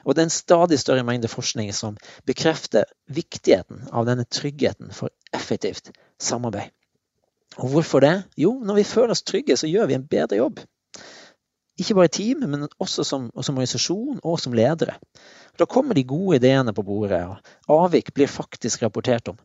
Og 0.07 0.15
det 0.15 0.23
er 0.23 0.29
en 0.29 0.33
stadig 0.33 0.79
større 0.79 1.03
mengde 1.03 1.27
forskning 1.27 1.73
som 1.75 1.97
bekrefter 2.25 2.87
viktigheten 3.11 3.89
av 3.91 4.07
denne 4.07 4.23
tryggheten 4.23 4.93
for 4.95 5.11
effektivt 5.35 5.91
samarbeid. 6.19 6.71
Og 7.57 7.73
hvorfor 7.73 7.99
det? 8.05 8.23
Jo, 8.37 8.53
når 8.63 8.79
vi 8.79 8.87
føler 8.87 9.11
oss 9.11 9.25
trygge, 9.25 9.57
så 9.57 9.67
gjør 9.67 9.89
vi 9.89 9.97
en 9.97 10.07
bedre 10.07 10.39
jobb. 10.39 10.61
Ikke 11.77 11.93
bare 11.97 12.09
i 12.09 12.13
team, 12.13 12.45
men 12.49 12.67
også 12.79 13.03
som, 13.05 13.27
som 13.41 13.57
organisasjon 13.57 14.21
og 14.23 14.39
som 14.39 14.55
ledere. 14.57 14.95
Da 15.59 15.65
kommer 15.69 15.97
de 15.97 16.05
gode 16.07 16.39
ideene 16.39 16.73
på 16.73 16.85
bordet, 16.85 17.21
og 17.67 17.83
avvik 17.83 18.13
blir 18.13 18.29
faktisk 18.31 18.85
rapportert 18.85 19.27
om. 19.33 19.37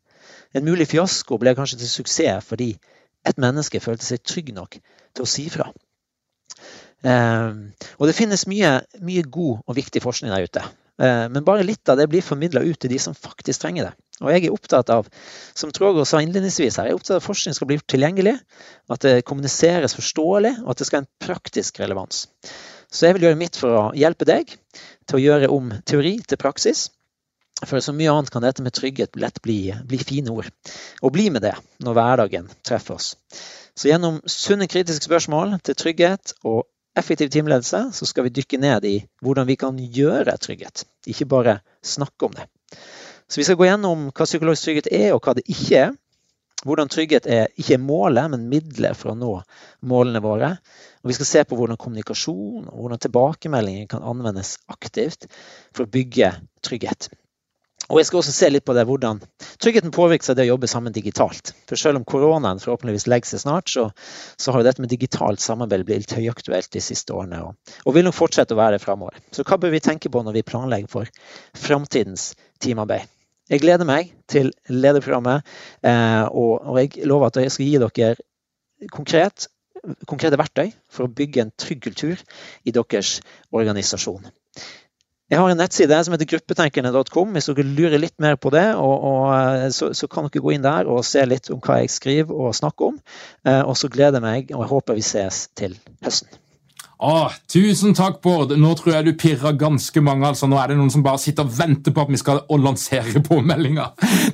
En 0.55 0.64
mulig 0.64 0.87
fiasko 0.92 1.38
ble 1.40 1.57
kanskje 1.57 1.81
til 1.83 1.90
suksess 1.90 2.46
fordi 2.46 2.75
et 3.29 3.40
menneske 3.40 3.81
følte 3.81 4.07
seg 4.07 4.22
trygg 4.25 4.53
nok 4.55 4.79
til 4.79 5.25
å 5.25 5.29
si 5.29 5.48
fra. 5.53 5.70
Eh, 7.03 7.51
og 7.99 8.09
det 8.09 8.17
finnes 8.17 8.47
mye, 8.51 8.77
mye, 9.03 9.27
god 9.27 9.67
og 9.67 9.77
viktig 9.79 10.03
forskning 10.05 10.33
der 10.33 10.47
ute. 10.47 10.62
Eh, 11.03 11.27
men 11.33 11.45
bare 11.47 11.67
litt 11.67 11.88
av 11.91 11.99
det 11.99 12.09
blir 12.12 12.25
formidla 12.25 12.62
ut 12.62 12.79
til 12.83 12.93
de 12.93 13.01
som 13.03 13.17
faktisk 13.17 13.65
trenger 13.65 13.88
det. 13.88 13.93
Og 14.23 14.31
jeg 14.31 14.47
er 14.47 14.55
opptatt 14.55 14.91
av, 14.95 15.09
som 15.59 15.73
Trågaard 15.75 16.07
sa 16.07 16.21
innledningsvis 16.23 16.79
her, 16.79 16.91
jeg 16.91 16.95
er 16.95 17.01
opptatt 17.01 17.17
av 17.17 17.23
at 17.23 17.27
forskning 17.27 17.57
skal 17.57 17.71
bli 17.71 17.81
tilgjengelig, 17.91 18.37
at 18.93 19.03
det 19.03 19.25
kommuniseres 19.27 19.97
forståelig, 19.99 20.61
og 20.62 20.75
at 20.75 20.83
det 20.83 20.88
skal 20.88 21.01
ha 21.01 21.07
en 21.07 21.12
praktisk 21.27 21.81
relevans. 21.83 22.27
Så 22.93 23.09
jeg 23.09 23.17
vil 23.17 23.27
gjøre 23.27 23.41
mitt 23.41 23.57
for 23.59 23.75
å 23.75 23.85
hjelpe 23.99 24.29
deg 24.29 24.53
til 25.09 25.19
å 25.19 25.23
gjøre 25.23 25.51
om 25.51 25.73
teori 25.88 26.19
til 26.29 26.38
praksis. 26.38 26.91
For 27.62 27.83
så 27.83 27.95
mye 27.95 28.12
annet 28.12 28.31
kan 28.35 28.45
dette 28.45 28.62
med 28.62 28.75
trygghet 28.75 29.17
lett 29.23 29.41
bli, 29.43 29.73
bli 29.87 29.99
fine 30.03 30.31
ord. 30.35 30.51
Og 31.01 31.15
bli 31.15 31.29
med 31.33 31.45
det 31.47 31.55
når 31.83 31.99
hverdagen 31.99 32.51
treffer 32.67 32.99
oss. 32.99 33.15
Så 33.75 33.88
gjennom 33.88 34.21
sunne 34.29 34.69
kritiske 34.69 35.07
spørsmål 35.09 35.57
til 35.65 35.79
trygghet 35.79 36.35
og 36.45 36.67
effektiv 36.98 37.31
teamledelse, 37.33 37.85
så 37.92 38.07
skal 38.07 38.26
vi 38.26 38.35
dykke 38.37 38.61
ned 38.61 38.85
i 38.85 38.96
hvordan 39.24 39.48
vi 39.48 39.57
kan 39.61 39.78
gjøre 39.78 40.37
trygghet, 40.40 40.85
ikke 41.09 41.28
bare 41.31 41.59
snakke 41.85 42.28
om 42.28 42.37
det. 42.37 42.48
Så 43.28 43.40
vi 43.40 43.46
skal 43.48 43.57
gå 43.57 43.64
gjennom 43.64 44.11
hva 44.12 44.26
psykologisk 44.28 44.68
trygghet 44.68 44.90
er, 44.92 45.12
og 45.14 45.22
hva 45.24 45.37
det 45.38 45.46
ikke 45.48 45.87
er. 45.87 45.92
Hvordan 46.62 46.90
trygghet 46.92 47.26
er 47.26 47.48
ikke 47.59 47.81
målet, 47.83 48.28
men 48.31 48.44
middelet 48.50 48.98
for 48.98 49.12
å 49.12 49.18
nå 49.18 49.31
målene 49.88 50.20
våre. 50.22 50.52
Og 51.02 51.11
vi 51.11 51.16
skal 51.16 51.31
se 51.31 51.42
på 51.48 51.57
hvordan 51.59 51.81
kommunikasjon 51.81 52.68
og 52.68 52.76
hvordan 52.76 53.00
tilbakemeldinger 53.02 53.88
kan 53.90 54.05
anvendes 54.07 54.55
aktivt 54.70 55.26
for 55.72 55.87
å 55.87 55.90
bygge 55.90 56.31
trygghet. 56.62 57.09
Og 57.92 58.00
jeg 58.00 58.09
skal 58.09 58.22
også 58.22 58.33
se 58.33 58.48
litt 58.48 58.64
på 58.64 58.72
det, 58.72 58.87
hvordan 58.88 59.18
tryggheten 59.61 59.92
påvirker 59.92 60.24
seg 60.24 60.38
det 60.38 60.46
å 60.46 60.55
jobbe 60.55 60.68
sammen 60.70 60.94
digitalt. 60.96 61.52
For 61.68 61.76
selv 61.76 62.00
om 62.00 62.07
koronaen 62.09 62.61
forhåpentligvis 62.62 63.05
legger 63.12 63.35
seg 63.35 63.42
snart, 63.44 63.68
så, 63.68 63.90
så 64.40 64.55
har 64.55 64.62
jo 64.62 64.68
dette 64.70 64.81
med 64.81 64.92
digitalt 64.92 65.44
samarbeid 65.44 65.85
blitt 65.88 66.14
høyaktuelt 66.16 66.72
de 66.72 66.81
siste 66.81 67.12
årene. 67.12 67.42
Og, 67.44 67.74
og 67.85 67.96
vil 67.96 68.09
nok 68.09 68.16
fortsette 68.16 68.57
å 68.57 68.61
være 68.62 68.78
det 68.78 68.87
framover. 68.87 69.20
Så 69.37 69.44
hva 69.44 69.61
bør 69.61 69.74
vi 69.76 69.83
tenke 69.85 70.12
på 70.12 70.24
når 70.24 70.38
vi 70.38 70.46
planlegger 70.48 70.88
for 70.92 71.12
framtidens 71.52 72.31
teamarbeid? 72.64 73.05
Jeg 73.52 73.61
gleder 73.61 73.85
meg 73.85 74.14
til 74.31 74.48
lederprogrammet, 74.72 75.44
eh, 75.85 76.24
og, 76.33 76.62
og 76.64 76.78
jeg 76.81 77.05
lover 77.11 77.28
at 77.28 77.42
jeg 77.42 77.52
skal 77.52 77.68
gi 77.68 77.81
dere 77.83 78.14
konkret, 78.94 79.50
konkrete 80.09 80.38
verktøy 80.40 80.70
for 80.88 81.05
å 81.05 81.12
bygge 81.12 81.44
en 81.44 81.52
trygg 81.61 81.83
kultur 81.85 82.22
i 82.64 82.72
deres 82.72 83.18
organisasjon. 83.52 84.24
Jeg 85.33 85.40
har 85.40 85.49
en 85.49 85.57
nettside 85.57 85.97
som 86.05 86.12
heter 86.12 86.29
gruppetenkende.com. 86.29 87.31
Hvis 87.33 87.49
dere 87.49 87.64
lurer 87.64 88.03
litt 88.03 88.18
mer 88.21 88.37
på 88.37 88.53
det, 88.53 88.66
og, 88.77 89.07
og, 89.09 89.23
eh, 89.33 89.71
så, 89.73 89.88
så, 89.97 90.09
kan 90.12 90.29
dere 90.29 90.45
gå 90.45 90.53
inn 90.53 90.66
der 90.66 90.90
og 90.92 91.07
se 91.09 91.25
litt 91.25 91.49
om 91.55 91.62
hva 91.64 91.81
jeg 91.81 91.95
skriver 91.95 92.37
og 92.37 92.53
snakker 92.59 92.92
om. 92.92 93.01
Eh, 93.49 93.62
og 93.62 93.73
så 93.81 93.88
gleder 93.88 94.21
jeg 94.21 94.27
meg, 94.29 94.53
og 94.53 94.66
jeg 94.66 94.73
håper 94.77 95.01
vi 95.01 95.09
ses 95.09 95.47
til 95.57 95.81
høsten. 96.05 96.41
Åh, 97.03 97.33
tusen 97.51 97.97
takk, 97.99 98.21
Bård. 98.23 98.53
Nå 98.55 98.69
tror 98.79 98.93
jeg 98.95 99.07
du 99.09 99.17
pirrer 99.19 99.57
ganske 99.59 100.03
mange. 100.05 100.23
altså. 100.29 100.47
Nå 100.47 100.55
er 100.61 100.71
det 100.71 100.77
noen 100.79 100.93
som 100.93 101.03
bare 101.03 101.19
sitter 101.19 101.49
og 101.49 101.57
venter 101.57 101.91
på 101.91 102.05
at 102.05 102.12
vi 102.12 102.21
skal 102.21 102.45
lansere 102.62 103.23
påmeldinga. 103.31 103.88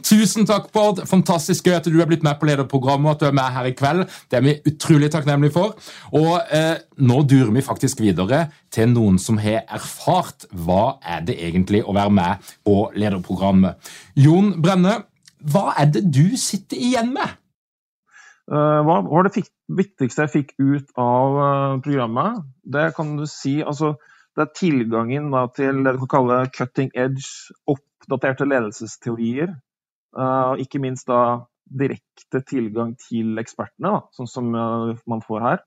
Tusen 0.04 0.44
takk, 0.48 0.66
Bård. 0.74 1.00
Fantastisk 1.08 1.64
gøy 1.64 1.78
at 1.78 1.88
du 1.88 1.96
er 1.96 2.10
blitt 2.10 2.26
med 2.26 2.36
på 2.36 2.50
lederprogrammet 2.50 3.08
og 3.08 3.14
at 3.14 3.24
du 3.24 3.26
er 3.30 3.38
med 3.40 3.56
her 3.56 3.70
i 3.70 3.72
kveld. 3.78 4.04
Det 4.28 4.36
er 4.36 4.44
vi 4.44 4.56
utrolig 4.68 5.08
takknemlige 5.14 5.56
for. 5.56 5.78
Og 6.12 6.52
eh, 6.52 6.76
nå 7.00 7.22
durer 7.30 7.54
vi 7.56 7.64
faktisk 7.64 8.04
videre 8.04 8.44
til 8.74 8.92
noen 8.92 9.16
som 9.22 9.40
har 9.40 9.64
erfart 9.64 10.44
hva 10.52 10.98
er 11.00 11.24
det 11.24 11.40
egentlig 11.40 11.80
å 11.88 11.96
være 11.96 12.12
med 12.20 12.52
på 12.68 12.82
lederprogrammet. 13.00 13.80
Jon 14.20 14.58
Brenne, 14.60 15.06
hva 15.40 15.70
er 15.78 15.88
det 15.96 16.04
du 16.12 16.36
sitter 16.36 16.76
igjen 16.76 17.14
med? 17.16 17.32
Eh, 18.48 18.80
hva 18.80 19.00
var 19.04 19.26
det 19.26 19.42
viktigste 19.76 20.24
jeg 20.24 20.32
fikk 20.32 20.54
ut 20.56 20.92
av 21.00 21.38
eh, 21.42 21.74
programmet? 21.84 22.46
Det 22.64 22.86
kan 22.96 23.16
du 23.18 23.26
si 23.28 23.58
altså, 23.60 23.96
Det 24.38 24.46
er 24.46 24.54
tilgangen 24.56 25.32
da, 25.34 25.48
til 25.52 25.82
det 25.84 25.96
du 25.96 26.04
kan 26.04 26.12
kalle 26.12 26.38
cutting 26.54 26.92
edge, 26.94 27.26
oppdaterte 27.66 28.46
ledelsesteorier. 28.46 29.56
Og 30.14 30.60
ikke 30.62 30.78
minst 30.78 31.08
da 31.10 31.48
direkte 31.66 32.44
tilgang 32.46 32.92
til 33.02 33.34
ekspertene, 33.42 33.90
da, 33.96 33.98
sånn 34.14 34.30
som 34.30 34.52
man 34.54 35.24
får 35.26 35.42
her. 35.42 35.58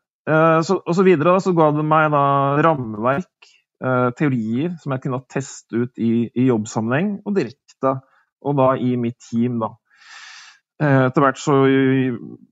Så, 0.64 0.78
og 0.80 0.96
så 0.96 1.04
videre 1.04 1.36
da, 1.36 1.44
så 1.44 1.52
ga 1.58 1.68
det 1.76 1.84
meg 1.84 2.08
da 2.16 2.24
rammeverk, 2.64 3.52
teorier, 4.16 4.72
som 4.80 4.96
jeg 4.96 5.04
kunne 5.04 5.22
teste 5.36 5.84
ut 5.84 6.00
i, 6.00 6.30
i 6.32 6.48
jobbsammenheng, 6.48 7.18
og 7.28 7.36
direkte, 7.42 7.98
og 8.40 8.56
da 8.62 8.72
i 8.80 8.96
mitt 9.04 9.20
team. 9.28 9.60
da. 9.60 9.74
Eh, 10.82 11.04
etter 11.06 11.22
hvert 11.22 11.38
så 11.38 11.56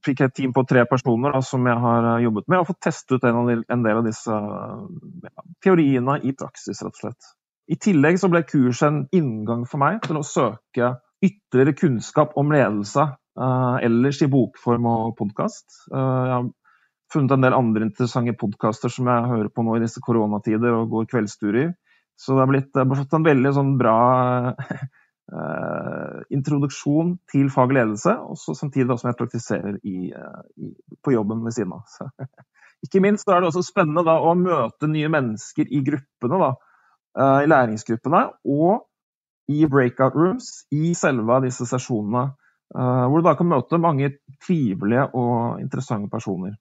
fikk 0.06 0.20
jeg 0.22 0.30
et 0.30 0.36
team 0.36 0.52
på 0.54 0.62
tre 0.70 0.84
personer 0.86 1.34
da, 1.34 1.40
som 1.42 1.64
jeg 1.66 1.82
har 1.82 2.04
eh, 2.12 2.24
jobbet 2.28 2.46
med, 2.46 2.60
og 2.60 2.68
fått 2.68 2.82
testet 2.86 3.18
ut 3.18 3.26
en, 3.26 3.82
del 3.82 3.98
av 3.98 4.06
disse 4.06 4.30
ja, 4.30 5.46
teoriene 5.64 6.20
i 6.22 6.34
praksis, 6.38 6.82
rett 6.84 6.94
og 6.94 7.00
slett. 7.02 7.32
I 7.70 7.78
tillegg 7.78 8.20
så 8.22 8.30
ble 8.30 8.44
kurset 8.46 8.86
en 8.86 9.00
inngang 9.14 9.64
for 9.66 9.82
meg 9.82 9.98
til 10.06 10.20
å 10.20 10.26
søke 10.26 10.94
ytterligere 11.22 11.76
kunnskap 11.78 12.32
om 12.40 12.50
ledelse 12.54 13.02
uh, 13.38 13.76
ellers 13.84 14.22
i 14.24 14.30
bokform 14.30 14.88
og 14.90 15.12
podkast. 15.18 15.66
Uh, 15.92 15.98
jeg 16.00 16.32
har 16.32 16.48
funnet 17.12 17.34
en 17.36 17.44
del 17.44 17.54
andre 17.54 17.86
interessante 17.86 18.34
podkaster 18.40 18.90
som 18.90 19.10
jeg 19.10 19.28
hører 19.30 19.52
på 19.54 19.62
nå 19.66 19.76
i 19.76 19.84
disse 19.84 20.02
koronatider 20.02 20.80
og 20.80 20.90
går 20.94 21.10
kveldsturer. 21.12 21.70
Så 22.18 22.34
det 22.34 22.42
har 22.42 22.50
blitt, 22.50 22.70
det 22.72 22.82
har 22.82 22.90
blitt 22.90 23.14
en 23.16 23.28
veldig 23.28 23.54
sånn 23.58 23.76
bra 23.78 23.98
introduksjon 26.34 27.14
til 27.30 27.50
fag 27.52 27.70
og 27.70 27.76
ledelse, 27.76 28.14
og 28.18 28.38
samtidig 28.56 28.96
som 28.98 29.10
jeg 29.10 29.18
praktiserer 29.18 29.76
i, 29.86 30.10
uh, 30.10 30.42
i, 30.58 30.72
på 31.04 31.14
jobben 31.14 31.44
ved 31.44 31.54
siden 31.56 31.76
av. 31.76 31.84
Så, 31.90 32.08
ikke 32.86 33.02
minst 33.04 33.28
er 33.28 33.40
det 33.40 33.50
også 33.50 33.64
spennende 33.66 34.04
da, 34.06 34.18
å 34.18 34.34
møte 34.38 34.90
nye 34.90 35.10
mennesker 35.12 35.70
i 35.70 35.82
gruppene, 35.86 36.40
da, 36.42 36.50
uh, 37.20 37.40
i 37.44 37.50
læringsgruppene, 37.50 38.24
og 38.56 38.86
i 39.50 39.64
breakout 39.66 40.14
rooms 40.14 40.50
i 40.74 40.94
selve 40.94 41.40
disse 41.46 41.66
sesjonene. 41.66 42.30
hvor 42.70 43.18
du 43.18 43.26
da 43.26 43.32
kan 43.34 43.48
møte 43.50 43.80
mange 43.82 44.12
trivelige 44.46 45.08
og 45.18 45.58
interessante 45.58 46.06
personer. 46.06 46.52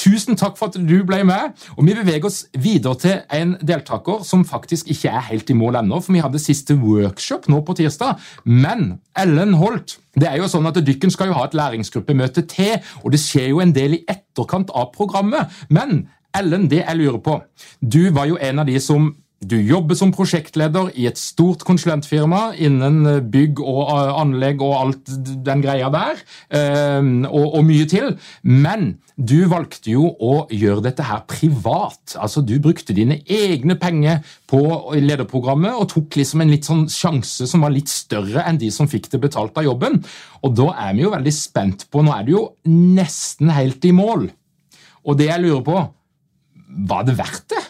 Tusen 0.00 0.38
takk 0.40 0.56
for 0.56 0.70
at 0.70 0.78
du 0.80 0.96
ble 1.04 1.20
med. 1.28 1.56
og 1.76 1.84
Vi 1.84 1.94
beveger 1.98 2.28
oss 2.28 2.44
videre 2.56 2.96
til 3.00 3.18
en 3.36 3.56
deltaker 3.60 4.24
som 4.24 4.46
faktisk 4.48 4.88
ikke 4.92 5.12
er 5.12 5.26
helt 5.28 5.50
i 5.50 5.56
mål 5.56 5.82
ennå. 5.82 6.00
for 6.00 6.12
Vi 6.12 6.22
hadde 6.24 6.40
siste 6.40 6.74
workshop 6.74 7.48
nå 7.48 7.60
på 7.60 7.76
tirsdag. 7.76 8.16
Men 8.44 9.00
Ellen 9.18 9.54
Holt 9.60 9.98
det 10.18 10.26
er 10.26 10.40
jo 10.40 10.48
sånn 10.50 10.66
at 10.66 10.80
Dykken 10.82 11.12
skal 11.12 11.30
jo 11.30 11.36
ha 11.38 11.44
et 11.46 11.54
læringsgruppemøte 11.54 12.42
til, 12.50 12.80
og 13.04 13.12
det 13.12 13.20
skjer 13.22 13.52
jo 13.52 13.60
en 13.62 13.74
del 13.74 13.94
i 13.94 14.04
etterkant 14.10 14.72
av 14.74 14.90
programmet. 14.96 15.52
Men 15.70 16.08
Ellen, 16.36 16.68
det 16.70 16.82
jeg 16.82 16.98
lurer 16.98 17.20
på 17.22 17.40
Du 17.80 18.10
var 18.14 18.26
jo 18.30 18.38
en 18.40 18.62
av 18.62 18.66
de 18.66 18.78
som 18.82 19.12
du 19.40 19.56
jobber 19.56 19.96
som 19.96 20.10
prosjektleder 20.12 20.90
i 21.00 21.06
et 21.08 21.16
stort 21.16 21.62
konsulentfirma 21.64 22.50
innen 22.60 22.98
eh, 23.08 23.20
bygg 23.24 23.62
og 23.64 23.88
eh, 23.88 24.10
anlegg 24.20 24.60
og 24.60 24.74
alt 24.76 25.12
den 25.46 25.62
greia 25.64 25.88
der, 25.92 26.20
eh, 26.52 27.00
og, 27.24 27.46
og, 27.46 27.62
mye 27.64 27.86
til. 27.88 28.10
Men 28.44 28.98
du 29.16 29.48
valgte 29.48 29.94
jo 29.94 30.10
å 30.12 30.34
gjøre 30.52 30.84
dette 30.84 31.06
her 31.08 31.24
privat. 31.30 32.18
Altså, 32.20 32.44
Du 32.44 32.58
brukte 32.60 32.96
dine 32.96 33.22
egne 33.24 33.78
penger 33.80 34.20
på 34.50 34.60
lederprogrammet 35.00 35.72
og 35.72 35.88
tok 35.94 36.20
liksom 36.20 36.44
en 36.44 36.52
litt 36.52 36.68
sånn 36.68 36.84
sjanse 36.92 37.48
som 37.48 37.64
var 37.64 37.72
litt 37.72 37.88
større 37.88 38.44
enn 38.44 38.60
de 38.60 38.68
som 38.74 38.92
fikk 38.92 39.08
det 39.14 39.22
betalt 39.24 39.56
av 39.56 39.64
jobben. 39.64 40.02
Og 40.44 40.52
da 40.58 40.68
er 40.84 40.94
vi 40.98 41.06
jo 41.06 41.16
veldig 41.16 41.36
spent 41.36 41.88
på 41.88 42.04
Nå 42.04 42.12
er 42.12 42.28
du 42.28 42.34
jo 42.36 42.44
nesten 42.68 43.52
helt 43.56 43.84
i 43.88 43.96
mål. 43.96 44.28
Og 45.08 45.16
det 45.16 45.32
jeg 45.32 45.46
lurer 45.46 45.64
på, 45.64 45.82
var 46.92 47.08
det 47.08 47.16
verdt 47.16 47.52
det? 47.56 47.69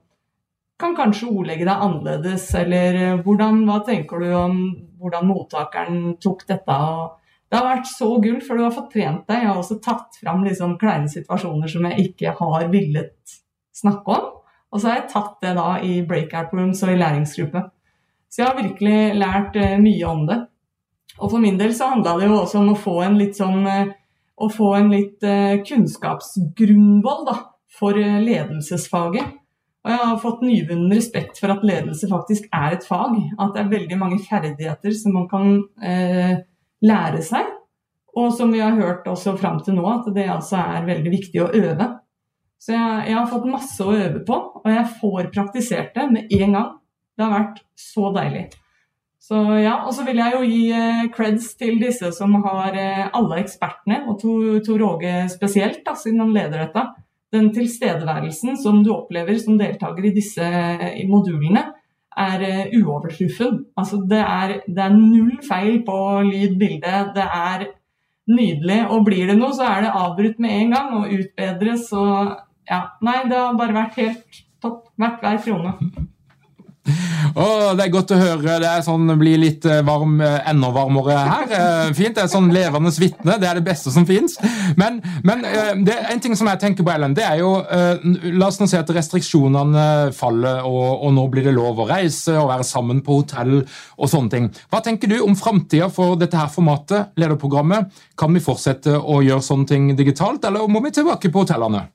Kan 0.81 0.95
kanskje 0.97 1.29
ordlegge 1.29 1.67
deg 1.67 1.83
annerledes, 1.85 2.47
eller 2.57 2.99
eh, 2.99 3.19
hvordan, 3.21 3.63
hva 3.67 3.81
tenker 3.85 4.23
du 4.23 4.31
om 4.33 4.61
hvordan 5.01 5.27
mottakeren 5.29 5.99
tok 6.21 6.45
dette? 6.49 6.77
det 7.51 7.59
har 7.59 7.67
vært 7.67 7.89
så 7.89 8.07
gull, 8.23 8.37
for 8.45 8.55
du 8.55 8.63
har 8.63 8.71
fått 8.71 8.93
trent 8.93 9.25
deg. 9.27 9.41
Jeg 9.41 9.49
har 9.49 9.57
også 9.59 9.75
tatt 9.83 10.15
fram 10.21 10.45
liksom 10.47 10.77
kleine 10.79 11.09
situasjoner 11.11 11.67
som 11.67 11.87
jeg 11.89 12.05
ikke 12.05 12.31
har 12.37 12.69
villet 12.71 13.33
snakke 13.75 14.15
om. 14.15 14.29
Og 14.71 14.79
så 14.79 14.87
har 14.87 15.01
jeg 15.01 15.09
tatt 15.11 15.33
det 15.43 15.51
da 15.57 15.65
i 15.83 15.97
breakout 16.07 16.53
rooms 16.55 16.79
og 16.87 16.93
i 16.93 17.01
læringsgruppe. 17.01 17.65
Så 18.31 18.39
jeg 18.39 18.47
har 18.47 18.55
virkelig 18.55 19.17
lært 19.19 19.59
uh, 19.59 19.75
mye 19.83 20.07
om 20.07 20.23
det. 20.29 20.37
Og 21.17 21.25
for 21.33 21.43
min 21.43 21.59
del 21.59 21.75
så 21.75 21.89
handla 21.91 22.15
det 22.21 22.29
jo 22.31 22.37
også 22.39 22.61
om 22.61 22.71
å 22.71 22.79
få 22.79 22.95
en 23.03 23.19
litt 23.19 23.35
sånn 23.35 23.67
uh, 23.67 23.91
å 24.41 24.49
få 24.49 24.73
en 24.77 24.91
litt 24.91 25.23
eh, 25.27 25.59
kunnskapsgrunnvoll 25.67 27.25
da, 27.27 27.37
for 27.77 27.97
eh, 27.99 28.19
ledelsesfaget. 28.23 29.37
Og 29.81 29.89
jeg 29.89 30.07
har 30.11 30.19
fått 30.21 30.43
nyvunnen 30.45 30.93
respekt 30.93 31.39
for 31.41 31.53
at 31.53 31.63
ledelse 31.65 32.09
faktisk 32.09 32.45
er 32.53 32.75
et 32.75 32.85
fag. 32.85 33.15
At 33.41 33.55
det 33.55 33.63
er 33.63 33.71
veldig 33.71 33.97
mange 33.97 34.19
ferdigheter 34.21 34.93
som 34.93 35.15
man 35.17 35.25
kan 35.31 35.55
eh, 35.81 36.35
lære 36.85 37.23
seg. 37.25 37.49
Og 38.17 38.29
som 38.35 38.51
vi 38.53 38.61
har 38.61 38.75
hørt 38.77 39.07
også 39.07 39.33
fram 39.39 39.61
til 39.65 39.79
nå, 39.79 39.85
at 39.89 40.09
det 40.13 40.27
altså 40.29 40.59
er 40.61 40.87
veldig 40.89 41.13
viktig 41.13 41.41
å 41.41 41.49
øve. 41.49 41.87
Så 42.61 42.75
jeg, 42.75 43.05
jeg, 43.09 43.17
har 43.17 43.29
fått 43.31 43.49
masse 43.49 43.81
å 43.81 43.93
øve 43.95 44.21
på, 44.27 44.37
og 44.61 44.67
jeg 44.69 44.89
får 44.99 45.31
praktisert 45.33 45.95
det 45.97 46.09
med 46.11 46.33
en 46.37 46.57
gang. 46.57 46.73
Det 47.17 47.25
har 47.25 47.33
vært 47.33 47.63
så 47.79 48.11
deilig. 48.13 48.49
Så 49.21 49.37
ja, 49.61 49.79
Og 49.85 49.93
så 49.95 50.05
vil 50.05 50.19
jeg 50.21 50.33
jo 50.35 50.41
gi 50.45 50.61
eh, 50.75 51.07
creds 51.13 51.51
til 51.57 51.79
disse 51.81 52.09
som 52.13 52.35
har 52.43 52.77
eh, 52.77 53.07
alle 53.17 53.39
ekspertene, 53.41 54.03
og 54.09 54.21
Tor 54.21 54.85
Åge 54.91 55.15
spesielt, 55.33 55.81
da, 55.85 55.95
siden 55.97 56.21
han 56.21 56.35
leder 56.35 56.65
dette. 56.65 56.85
Den 57.31 57.51
tilstedeværelsen 57.55 58.57
som 58.59 58.81
du 58.83 58.91
opplever 58.93 59.37
som 59.39 59.59
deltaker 59.59 60.07
i 60.07 60.15
disse 60.15 60.47
modulene, 61.07 61.63
er 62.17 62.41
uh, 62.43 62.73
uovertruffen. 62.75 63.61
Altså, 63.79 64.01
det 64.09 64.19
er, 64.19 64.57
det 64.67 64.83
er 64.83 64.97
null 64.97 65.37
feil 65.47 65.79
på 65.87 65.97
lyd, 66.27 66.57
bilde. 66.59 66.95
Det 67.15 67.23
er 67.23 67.67
nydelig. 68.31 68.79
Og 68.91 69.05
blir 69.07 69.31
det 69.31 69.37
noe, 69.39 69.55
så 69.55 69.69
er 69.69 69.85
det 69.85 69.95
avbrutt 69.95 70.41
med 70.43 70.57
en 70.57 70.75
gang 70.75 70.95
og 70.99 71.11
utbedres. 71.15 71.87
Og 71.95 72.33
ja, 72.69 72.81
nei, 73.05 73.21
det 73.31 73.39
har 73.39 73.59
bare 73.59 73.77
vært 73.79 73.99
helt 74.01 74.41
topp. 74.63 74.89
Verdt 74.99 75.23
hver 75.23 75.39
krone. 75.45 76.09
Oh, 77.35 77.71
det 77.77 77.85
er 77.85 77.91
godt 77.93 78.11
å 78.11 78.19
høre. 78.19 78.57
Det 78.61 78.67
er 78.67 78.83
sånn, 78.85 79.07
blir 79.19 79.39
litt 79.39 79.65
eh, 79.69 79.81
varm, 79.87 80.17
eh, 80.23 80.39
enda 80.51 80.71
varmere 80.75 81.15
her. 81.15 81.53
Eh, 81.55 81.93
fint. 81.95 82.15
Det 82.17 82.25
er 82.25 82.31
sånn 82.31 82.49
levende 82.53 82.91
vitne. 82.99 83.37
Det 83.39 83.47
er 83.47 83.59
det 83.59 83.65
beste 83.65 83.93
som 83.93 84.05
fins. 84.07 84.37
Men, 84.79 84.99
men 85.27 85.45
det 85.85 85.95
en 86.11 86.21
ting 86.23 86.35
som 86.37 86.49
jeg 86.51 86.59
tenker 86.61 86.85
på, 86.85 86.91
Ellen, 86.93 87.15
det 87.17 87.23
er 87.27 87.39
jo 87.41 87.51
La 87.61 88.47
oss 88.47 88.59
nå 88.59 88.67
si 88.69 88.77
at 88.77 88.89
restriksjonene 88.93 90.11
faller, 90.15 90.61
og, 90.67 91.03
og, 91.05 91.09
nå 91.15 91.25
blir 91.31 91.47
det 91.47 91.53
lov 91.55 91.81
å 91.83 91.87
reise 91.89 92.35
og 92.39 92.49
være 92.49 92.65
sammen 92.67 93.01
på 93.05 93.21
hotell 93.21 93.57
og 93.61 94.11
sånne 94.11 94.33
ting. 94.33 94.49
Hva 94.71 94.81
tenker 94.83 95.11
du 95.11 95.17
om 95.23 95.35
framtida 95.37 95.89
for 95.93 96.17
dette 96.19 96.39
her 96.39 96.51
formatet, 96.51 97.13
lederprogrammet? 97.19 97.91
Kan 98.19 98.35
vi 98.35 98.43
fortsette 98.43 98.97
å 98.97 99.21
gjøre 99.25 99.45
sånne 99.45 99.69
ting 99.71 99.89
digitalt, 99.97 100.45
eller 100.47 100.67
må 100.71 100.83
vi 100.85 100.93
tilbake 100.95 101.31
på 101.31 101.45
hotellene? 101.45 101.85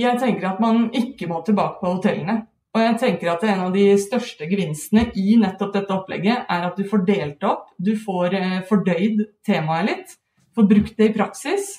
Jeg 0.00 0.18
tenker 0.18 0.54
at 0.54 0.62
man 0.62 0.88
ikke 0.96 1.28
må 1.30 1.42
tilbake 1.46 1.82
på 1.82 1.94
hotellene. 1.98 2.40
Og 2.70 2.82
jeg 2.84 2.98
tenker 3.02 3.32
at 3.32 3.44
En 3.48 3.64
av 3.66 3.74
de 3.74 3.84
største 3.98 4.46
gevinstene 4.50 5.08
i 5.18 5.34
nettopp 5.40 5.72
dette 5.74 5.94
opplegget 5.94 6.46
er 6.46 6.66
at 6.68 6.78
du 6.78 6.86
får 6.86 7.04
delt 7.08 7.46
opp, 7.46 7.70
du 7.78 7.96
får 7.98 8.36
eh, 8.38 8.58
fordøyd 8.68 9.24
temaet 9.46 9.88
litt, 9.88 10.14
får 10.54 10.68
brukt 10.70 10.94
det 10.98 11.10
i 11.10 11.14
praksis, 11.16 11.72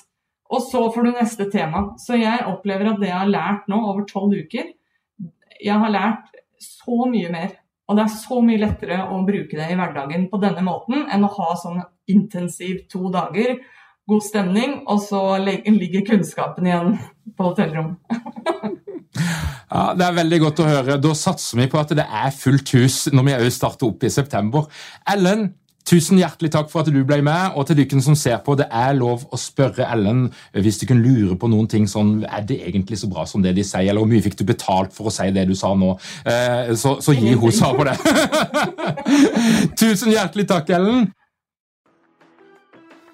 og 0.52 0.60
så 0.66 0.84
får 0.92 1.06
du 1.06 1.10
neste 1.14 1.48
tema. 1.52 1.86
Så 2.00 2.20
jeg 2.20 2.44
opplever 2.48 2.92
at 2.92 3.00
det 3.00 3.08
jeg 3.08 3.20
har 3.22 3.32
lært 3.32 3.72
nå 3.72 3.80
over 3.88 4.04
tolv 4.08 4.36
uker, 4.36 4.68
jeg 5.62 5.80
har 5.84 5.94
lært 5.94 6.28
så 6.60 7.06
mye 7.08 7.32
mer. 7.32 7.56
Og 7.88 7.96
det 7.96 8.04
er 8.04 8.14
så 8.14 8.40
mye 8.44 8.60
lettere 8.60 9.00
å 9.10 9.22
bruke 9.26 9.56
det 9.58 9.70
i 9.72 9.76
hverdagen 9.78 10.28
på 10.30 10.40
denne 10.42 10.62
måten 10.64 11.06
enn 11.12 11.24
å 11.26 11.32
ha 11.38 11.54
sånn 11.60 11.80
intensiv 12.12 12.84
to 12.92 13.08
dager, 13.12 13.56
god 14.08 14.24
stemning, 14.24 14.80
og 14.90 15.00
så 15.02 15.22
ligger 15.40 16.06
kunnskapen 16.06 16.68
igjen 16.68 16.96
på 17.36 17.48
hotellrom. 17.48 17.96
Ja, 19.16 19.94
Det 19.96 20.04
er 20.06 20.20
veldig 20.20 20.38
godt 20.46 20.60
å 20.62 20.68
høre. 20.68 21.00
Da 21.00 21.14
satser 21.16 21.60
vi 21.60 21.70
på 21.72 21.80
at 21.80 21.92
det 21.96 22.04
er 22.06 22.30
fullt 22.36 22.74
hus 22.76 23.06
når 23.12 23.28
vi 23.28 23.34
òg 23.40 23.50
starter 23.52 23.88
opp 23.88 24.04
i 24.04 24.12
september. 24.12 24.68
Ellen, 25.08 25.50
tusen 25.88 26.20
hjertelig 26.20 26.52
takk 26.54 26.68
for 26.70 26.82
at 26.82 26.90
du 26.92 27.00
ble 27.04 27.18
med, 27.24 27.56
og 27.58 27.66
til 27.66 27.80
dere 27.80 28.02
som 28.04 28.16
ser 28.18 28.38
på, 28.44 28.54
det 28.58 28.68
er 28.70 28.94
lov 28.96 29.24
å 29.32 29.40
spørre 29.40 29.88
Ellen 29.92 30.26
hvis 30.54 30.78
du 30.80 30.86
kunne 30.88 31.04
lure 31.04 31.36
på 31.36 31.50
noen 31.50 31.66
ting 31.70 31.88
sånn 31.90 32.22
Er 32.22 32.44
det 32.46 32.60
egentlig 32.68 33.00
så 33.00 33.10
bra 33.10 33.24
som 33.28 33.42
det 33.42 33.54
de 33.56 33.64
sier, 33.66 33.88
eller 33.90 34.04
hvor 34.04 34.12
mye 34.12 34.24
fikk 34.24 34.38
du 34.38 34.44
betalt 34.48 34.94
for 34.94 35.10
å 35.10 35.14
si 35.14 35.28
det 35.34 35.48
du 35.50 35.56
sa 35.58 35.72
nå? 35.74 35.96
Eh, 36.24 36.72
så, 36.78 36.98
så 37.02 37.16
gi 37.16 37.34
hun 37.34 37.56
svar 37.56 37.74
på 37.78 37.88
det. 37.88 37.96
tusen 39.82 40.14
hjertelig 40.14 40.48
takk, 40.52 40.70
Ellen. 40.78 41.10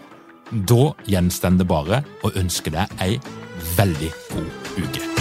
Da 0.54 0.94
gjenstår 1.10 1.58
det 1.62 1.68
bare 1.70 2.04
å 2.26 2.28
ønske 2.42 2.70
deg 2.74 2.86
ei 3.02 3.20
veldig 3.78 4.12
god 4.34 4.52
uke. 4.82 5.13